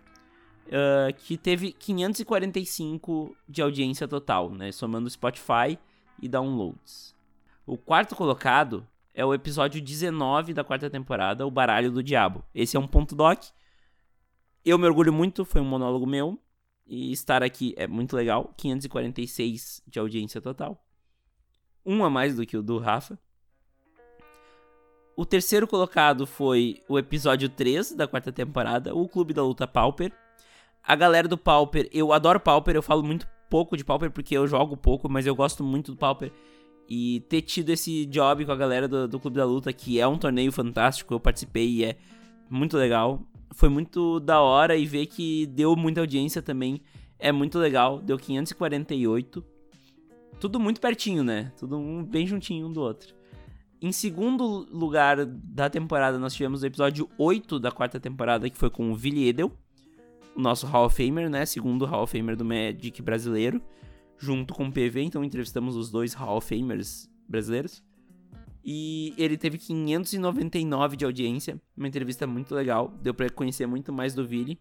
uh, 0.67 1.15
que 1.15 1.37
teve 1.37 1.73
545 1.73 3.37
de 3.49 3.63
audiência 3.63 4.07
total, 4.07 4.51
né? 4.51 4.73
Somando 4.73 5.09
Spotify 5.09 5.79
e 6.21 6.29
downloads. 6.29 7.15
O 7.67 7.77
quarto 7.77 8.15
colocado 8.15 8.87
é 9.15 9.25
o 9.25 9.35
episódio 9.35 9.81
19 9.81 10.53
da 10.53 10.63
quarta 10.63 10.91
temporada, 10.91 11.47
O 11.47 11.51
Baralho 11.51 11.91
do 11.91 12.03
Diabo. 12.03 12.45
Esse 12.55 12.77
é 12.77 12.81
um 12.81 12.87
ponto 12.87 13.15
doc. 13.17 13.45
Eu 14.65 14.79
me 14.79 14.87
orgulho 14.87 15.13
muito, 15.13 15.45
foi 15.45 15.61
um 15.61 15.65
monólogo 15.65 16.07
meu. 16.07 16.39
E 16.87 17.11
estar 17.11 17.43
aqui 17.43 17.75
é 17.77 17.87
muito 17.87 18.15
legal. 18.15 18.53
546 18.57 19.83
de 19.87 19.99
audiência 19.99 20.41
total. 20.41 20.85
Um 21.85 22.05
a 22.05 22.11
mais 22.11 22.37
do 22.37 22.47
que 22.47 22.57
o 22.57 22.63
do 22.63 22.79
Rafa. 22.79 23.19
O 25.17 25.25
terceiro 25.25 25.67
colocado 25.67 26.27
foi 26.27 26.83
o 26.89 26.99
episódio 26.99 27.49
3 27.49 27.93
da 27.93 28.07
quarta 28.07 28.31
temporada, 28.31 28.95
O 28.95 29.09
Clube 29.09 29.33
da 29.33 29.43
Luta 29.43 29.67
Pauper. 29.67 30.13
A 30.87 30.95
galera 30.95 31.27
do 31.27 31.37
Pauper, 31.37 31.89
eu 31.93 32.13
adoro 32.13 32.39
Pauper, 32.39 32.77
eu 32.77 32.83
falo 32.83 33.03
muito 33.03 33.27
pouco 33.51 33.77
de 33.77 33.85
Pauper 33.85 34.09
porque 34.09 34.37
eu 34.37 34.47
jogo 34.47 34.77
pouco, 34.77 35.09
mas 35.09 35.27
eu 35.27 35.35
gosto 35.35 35.65
muito 35.65 35.91
do 35.91 35.99
Pauper. 35.99 36.31
E 36.89 37.21
ter 37.29 37.43
tido 37.43 37.71
esse 37.71 38.07
job 38.07 38.47
com 38.47 38.53
a 38.53 38.57
galera 38.57 38.87
do, 38.87 39.09
do 39.09 39.19
Clube 39.19 39.37
da 39.37 39.45
Luta, 39.45 39.73
que 39.73 39.99
é 39.99 40.07
um 40.07 40.17
torneio 40.17 40.53
fantástico, 40.53 41.13
eu 41.13 41.19
participei 41.19 41.69
e 41.69 41.85
é 41.85 41.97
muito 42.49 42.77
legal. 42.77 43.21
Foi 43.53 43.69
muito 43.69 44.21
da 44.21 44.41
hora 44.41 44.77
e 44.77 44.87
ver 44.87 45.07
que 45.07 45.47
deu 45.47 45.75
muita 45.75 46.03
audiência 46.03 46.41
também 46.41 46.81
é 47.19 47.33
muito 47.33 47.59
legal. 47.59 48.01
Deu 48.01 48.17
548. 48.17 49.45
Tudo 50.39 50.61
muito 50.61 50.81
pertinho, 50.81 51.25
né? 51.25 51.51
Tudo 51.59 51.77
um, 51.77 52.05
bem 52.05 52.29
juntinho 52.29 52.69
um 52.69 52.73
do 52.73 52.81
outro. 52.81 53.13
Em 53.83 53.91
segundo 53.91 54.69
lugar 54.71 55.27
da 55.27 55.69
temporada, 55.69 56.17
nós 56.17 56.33
tivemos 56.33 56.63
o 56.63 56.67
episódio 56.67 57.09
8 57.19 57.59
da 57.59 57.73
quarta 57.73 57.99
temporada, 57.99 58.49
que 58.49 58.57
foi 58.57 58.71
com 58.71 58.93
o 58.93 58.95
Vili 58.95 59.27
Edel 59.29 59.51
o 60.37 60.41
nosso 60.41 60.67
Hall 60.67 60.87
of 60.87 60.95
Famer, 60.95 61.31
né? 61.31 61.47
Segundo 61.47 61.87
Hall 61.87 62.03
of 62.03 62.17
Famer 62.17 62.37
do 62.37 62.45
Magic 62.45 63.01
brasileiro, 63.01 63.61
junto 64.19 64.55
com 64.55 64.67
o 64.67 64.73
PV, 64.73 65.03
então 65.03 65.25
entrevistamos 65.25 65.75
os 65.75 65.91
dois 65.91 66.13
Hall 66.13 66.37
of 66.37 66.47
Famers 66.47 67.11
brasileiros. 67.27 67.83
E 68.63 69.15
ele 69.17 69.39
teve 69.39 69.59
599 69.59 70.97
de 70.97 71.05
audiência, 71.05 71.61
uma 71.77 71.89
entrevista 71.89 72.27
muito 72.27 72.55
legal, 72.55 72.93
deu 73.01 73.15
para 73.15 73.31
conhecer 73.31 73.67
muito 73.67 73.93
mais 73.93 74.13
do 74.13 74.27
Vili. 74.27 74.61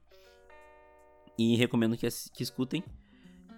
E 1.38 1.56
recomendo 1.58 1.98
que, 1.98 2.08
que 2.34 2.44
escutem. 2.44 2.84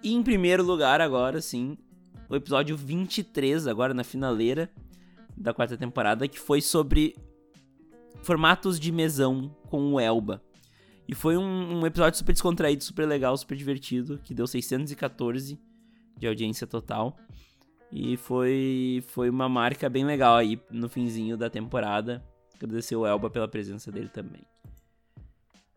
E 0.02 0.12
em 0.12 0.22
primeiro 0.22 0.64
lugar, 0.64 1.00
agora 1.00 1.40
sim, 1.40 1.76
o 2.28 2.34
episódio 2.34 2.76
23, 2.76 3.66
agora 3.66 3.94
na 3.94 4.02
finaleira 4.02 4.70
da 5.36 5.54
quarta 5.54 5.76
temporada, 5.76 6.26
que 6.26 6.40
foi 6.40 6.60
sobre 6.60 7.14
formatos 8.22 8.80
de 8.80 8.90
mesão 8.90 9.54
com 9.68 9.92
o 9.92 10.00
Elba. 10.00 10.42
E 11.08 11.14
foi 11.14 11.38
um, 11.38 11.80
um, 11.80 11.86
episódio 11.86 12.18
super 12.18 12.32
descontraído, 12.32 12.84
super 12.84 13.06
legal, 13.06 13.34
super 13.36 13.56
divertido, 13.56 14.20
que 14.22 14.34
deu 14.34 14.46
614 14.46 15.58
de 16.18 16.28
audiência 16.28 16.66
total. 16.66 17.16
E 17.90 18.18
foi, 18.18 19.02
foi 19.08 19.30
uma 19.30 19.48
marca 19.48 19.88
bem 19.88 20.04
legal 20.04 20.36
aí 20.36 20.60
no 20.70 20.86
finzinho 20.86 21.34
da 21.34 21.48
temporada. 21.48 22.22
Agradecer 22.54 22.94
o 22.94 23.06
Elba 23.06 23.30
pela 23.30 23.48
presença 23.48 23.90
dele 23.90 24.10
também. 24.10 24.42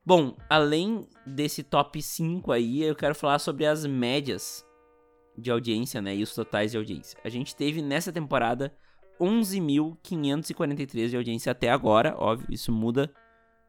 Bom, 0.05 0.35
além 0.49 1.07
desse 1.25 1.63
top 1.63 2.01
5 2.01 2.51
aí, 2.51 2.83
eu 2.83 2.95
quero 2.95 3.15
falar 3.15 3.39
sobre 3.39 3.65
as 3.65 3.85
médias 3.85 4.65
de 5.37 5.49
audiência, 5.49 6.01
né? 6.01 6.13
E 6.13 6.23
os 6.23 6.33
totais 6.33 6.71
de 6.71 6.77
audiência. 6.77 7.17
A 7.23 7.29
gente 7.29 7.55
teve 7.55 7.81
nessa 7.81 8.11
temporada 8.11 8.73
11.543 9.21 11.09
de 11.09 11.15
audiência 11.15 11.51
até 11.51 11.69
agora, 11.69 12.15
óbvio, 12.17 12.47
isso 12.49 12.71
muda 12.71 13.13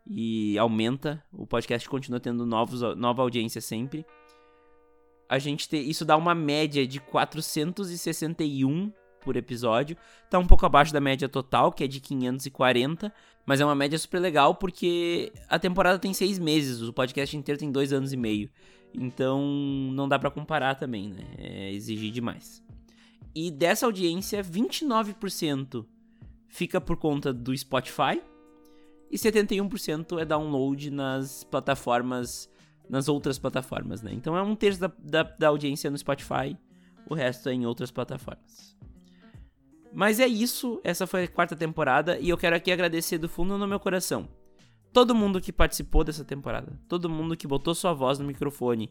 e 0.07 0.59
aumenta. 0.59 1.23
O 1.33 1.47
podcast 1.47 1.89
continua 1.89 2.21
tendo 2.21 2.45
novos, 2.45 2.81
nova 2.97 3.23
audiência 3.23 3.61
sempre. 3.61 4.05
A 5.29 5.39
gente 5.39 5.69
te, 5.69 5.77
isso 5.77 6.05
dá 6.05 6.17
uma 6.17 6.35
média 6.35 6.87
de 6.87 7.01
461 7.01 8.93
por 9.23 9.37
episódio. 9.37 9.97
Tá 10.29 10.39
um 10.39 10.47
pouco 10.47 10.67
abaixo 10.67 10.93
da 10.93 11.01
média 11.01 11.29
total, 11.29 11.73
que 11.73 11.85
é 11.85 11.87
de 11.87 12.01
540. 12.01 13.13
Mas 13.47 13.61
é 13.61 13.65
uma 13.65 13.75
média 13.75 13.99
super 13.99 14.21
legal 14.21 14.55
porque 14.55 15.33
a 15.49 15.59
temporada 15.59 15.99
tem 15.99 16.13
seis 16.13 16.39
meses, 16.39 16.83
o 16.83 16.93
podcast 16.93 17.37
inteiro 17.37 17.59
tem 17.59 17.73
dois 17.73 17.93
anos 17.93 18.13
e 18.13 18.17
meio. 18.17 18.51
Então 18.95 19.43
não 19.93 20.09
dá 20.09 20.19
para 20.19 20.31
comparar 20.31 20.75
também, 20.75 21.09
né? 21.09 21.25
É 21.39 21.73
exigir 21.73 22.13
demais. 22.13 22.63
E 23.35 23.51
dessa 23.51 23.87
audiência, 23.87 24.45
29% 24.45 25.87
fica 26.49 26.81
por 26.81 26.99
conta 26.99 27.33
do 27.33 27.57
Spotify 27.57 28.21
e 29.13 29.19
71% 29.19 30.19
é 30.19 30.25
download 30.25 30.91
nas 30.91 31.45
plataformas, 31.45 32.51
nas 32.89 33.09
outras 33.09 33.39
plataformas, 33.39 34.01
né? 34.01 34.11
Então 34.15 34.35
é 34.35 34.43
um 34.43 34.57
terço 34.57 34.81
da, 34.81 34.91
da, 34.99 35.23
da 35.23 35.49
audiência 35.49 35.91
no 35.91 35.99
Spotify, 35.99 36.57
o 37.07 37.15
resto 37.15 37.51
é 37.51 37.53
em 37.53 37.67
outras 37.67 37.91
plataformas. 37.91 38.75
Mas 39.93 40.19
é 40.19 40.27
isso, 40.27 40.81
essa 40.83 41.07
foi 41.07 41.25
a 41.25 41.29
quarta 41.29 41.55
temporada 41.55 42.19
e 42.19 42.31
eu 42.31 42.39
quero 42.39 42.57
aqui 42.57 42.73
agradecer 42.73 43.19
do 43.19 43.29
fundo 43.29 43.59
do 43.59 43.69
meu 43.69 43.79
coração. 43.79 44.27
Todo 44.95 45.15
mundo 45.15 45.43
que 45.43 45.53
participou 45.53 46.03
dessa 46.03 46.25
temporada, 46.25 46.81
todo 46.89 47.11
mundo 47.11 47.37
que 47.37 47.47
botou 47.47 47.75
sua 47.75 47.93
voz 47.93 48.19
no 48.19 48.25
microfone 48.25 48.91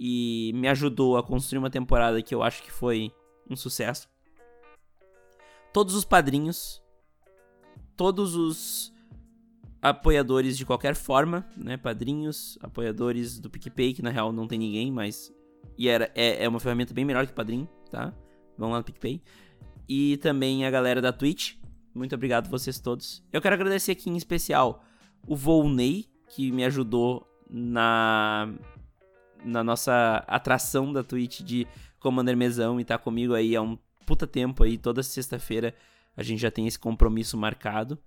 e 0.00 0.50
me 0.56 0.66
ajudou 0.66 1.16
a 1.16 1.22
construir 1.22 1.60
uma 1.60 1.70
temporada 1.70 2.20
que 2.20 2.34
eu 2.34 2.42
acho 2.42 2.60
que 2.60 2.72
foi 2.72 3.12
um 3.48 3.54
sucesso. 3.54 4.08
Todos 5.72 5.94
os 5.94 6.04
padrinhos, 6.04 6.82
todos 7.96 8.34
os 8.34 8.93
apoiadores 9.84 10.56
de 10.56 10.64
qualquer 10.64 10.94
forma, 10.94 11.46
né? 11.56 11.76
Padrinhos, 11.76 12.58
apoiadores 12.62 13.38
do 13.38 13.50
PicPay, 13.50 13.92
que 13.92 14.02
na 14.02 14.10
real 14.10 14.32
não 14.32 14.46
tem 14.46 14.58
ninguém, 14.58 14.90
mas. 14.90 15.32
E 15.76 15.88
era, 15.88 16.10
é, 16.14 16.44
é 16.44 16.48
uma 16.48 16.60
ferramenta 16.60 16.94
bem 16.94 17.04
melhor 17.04 17.26
que 17.26 17.32
padrinho, 17.32 17.68
tá? 17.90 18.12
Vão 18.56 18.70
lá 18.70 18.78
no 18.78 18.84
PicPay 18.84 19.20
e 19.88 20.16
também 20.18 20.64
a 20.64 20.70
galera 20.70 21.02
da 21.02 21.12
Twitch. 21.12 21.56
Muito 21.94 22.14
obrigado 22.14 22.48
vocês 22.48 22.80
todos. 22.80 23.22
Eu 23.32 23.40
quero 23.40 23.54
agradecer 23.54 23.92
aqui 23.92 24.10
em 24.10 24.16
especial 24.16 24.82
o 25.26 25.36
Volney, 25.36 26.06
que 26.28 26.50
me 26.50 26.64
ajudou 26.64 27.26
na 27.48 28.52
na 29.44 29.62
nossa 29.62 30.24
atração 30.26 30.90
da 30.90 31.04
Twitch 31.04 31.42
de 31.42 31.66
Commander 32.00 32.34
Mesão 32.34 32.80
e 32.80 32.84
tá 32.84 32.96
comigo 32.96 33.34
aí 33.34 33.54
há 33.54 33.60
um 33.60 33.76
puta 34.06 34.26
tempo 34.26 34.64
aí, 34.64 34.78
toda 34.78 35.02
sexta-feira 35.02 35.74
a 36.16 36.22
gente 36.22 36.40
já 36.40 36.50
tem 36.50 36.66
esse 36.66 36.78
compromisso 36.78 37.36
marcado. 37.36 37.98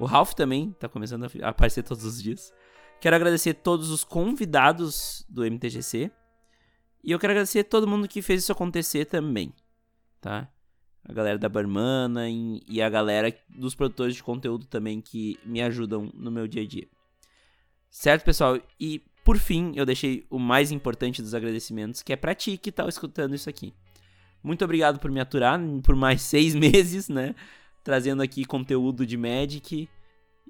O 0.00 0.06
Ralph 0.06 0.32
também 0.32 0.72
tá 0.72 0.88
começando 0.88 1.30
a 1.42 1.48
aparecer 1.48 1.82
todos 1.82 2.04
os 2.04 2.22
dias. 2.22 2.52
Quero 3.00 3.14
agradecer 3.14 3.54
todos 3.54 3.90
os 3.90 4.02
convidados 4.02 5.24
do 5.28 5.44
MTGC. 5.44 6.10
E 7.04 7.12
eu 7.12 7.18
quero 7.18 7.32
agradecer 7.32 7.64
todo 7.64 7.86
mundo 7.86 8.08
que 8.08 8.20
fez 8.20 8.42
isso 8.42 8.52
acontecer 8.52 9.04
também, 9.06 9.54
tá? 10.20 10.50
a 11.04 11.12
galera 11.12 11.38
da 11.38 11.48
Barmana 11.48 12.28
e 12.28 12.80
a 12.80 12.88
galera 12.88 13.34
dos 13.48 13.74
produtores 13.74 14.14
de 14.14 14.22
conteúdo 14.22 14.66
também 14.66 15.00
que 15.00 15.38
me 15.44 15.60
ajudam 15.62 16.10
no 16.14 16.30
meu 16.30 16.46
dia 16.46 16.62
a 16.62 16.66
dia. 16.66 16.88
Certo, 17.90 18.24
pessoal? 18.24 18.58
E 18.78 19.02
por 19.24 19.36
fim, 19.36 19.72
eu 19.74 19.84
deixei 19.84 20.26
o 20.30 20.38
mais 20.38 20.70
importante 20.70 21.22
dos 21.22 21.34
agradecimentos, 21.34 22.02
que 22.02 22.12
é 22.12 22.16
pra 22.16 22.34
ti 22.34 22.56
que 22.56 22.70
tá 22.70 22.86
escutando 22.86 23.34
isso 23.34 23.48
aqui. 23.48 23.74
Muito 24.42 24.64
obrigado 24.64 24.98
por 24.98 25.10
me 25.10 25.20
aturar 25.20 25.60
por 25.82 25.96
mais 25.96 26.22
seis 26.22 26.54
meses, 26.54 27.08
né? 27.08 27.34
Trazendo 27.82 28.22
aqui 28.22 28.44
conteúdo 28.44 29.06
de 29.06 29.16
Magic. 29.16 29.88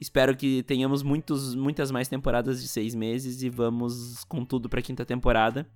Espero 0.00 0.36
que 0.36 0.62
tenhamos 0.62 1.02
muitos, 1.02 1.54
muitas 1.54 1.90
mais 1.90 2.08
temporadas 2.08 2.62
de 2.62 2.68
seis 2.68 2.94
meses 2.94 3.42
e 3.42 3.50
vamos 3.50 4.24
com 4.24 4.44
tudo 4.44 4.68
pra 4.68 4.80
quinta 4.80 5.04
temporada. 5.04 5.66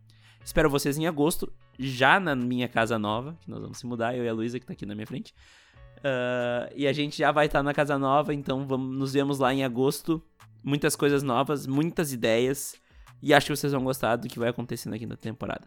Espero 0.45 0.69
vocês 0.69 0.99
em 0.99 1.07
agosto, 1.07 1.53
já 1.79 2.21
na 2.21 2.35
minha 2.35 2.69
casa 2.69 2.99
nova, 2.99 3.37
que 3.41 3.51
nós 3.51 3.61
vamos 3.61 3.79
se 3.79 3.87
mudar, 3.87 4.15
eu 4.15 4.25
e 4.25 4.29
a 4.29 4.33
Luísa, 4.33 4.61
que 4.61 4.67
tá 4.67 4.75
aqui 4.75 4.85
na 4.85 4.95
minha 4.95 5.07
frente. 5.07 5.35
Uh, 5.99 6.69
e 6.77 6.87
a 6.87 6.93
gente 6.93 7.17
já 7.17 7.33
vai 7.33 7.47
estar 7.47 7.61
tá 7.61 7.63
na 7.63 7.73
casa 7.73 7.99
nova, 7.99 8.35
então 8.35 8.67
vamos, 8.67 8.97
nos 8.97 9.13
vemos 9.15 9.39
lá 9.39 9.55
em 9.55 9.65
agosto. 9.65 10.23
Muitas 10.63 10.95
coisas 10.95 11.23
novas, 11.23 11.67
muitas 11.67 12.13
ideias. 12.13 12.75
E 13.23 13.33
acho 13.33 13.47
que 13.47 13.57
vocês 13.57 13.73
vão 13.73 13.83
gostar 13.83 14.17
do 14.17 14.29
que 14.29 14.39
vai 14.39 14.51
acontecer 14.51 14.89
na 14.91 14.99
quinta 14.99 15.17
temporada. 15.17 15.67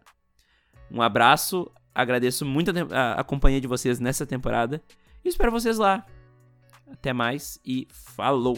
Um 0.91 1.01
abraço, 1.01 1.69
agradeço 1.93 2.45
muito 2.45 2.71
a, 2.91 3.13
a 3.13 3.23
companhia 3.23 3.59
de 3.59 3.67
vocês 3.67 3.99
nessa 3.99 4.25
temporada. 4.27 4.81
Espero 5.23 5.51
vocês 5.51 5.77
lá. 5.77 6.05
Até 6.89 7.13
mais 7.13 7.59
e 7.65 7.87
falou! 7.91 8.57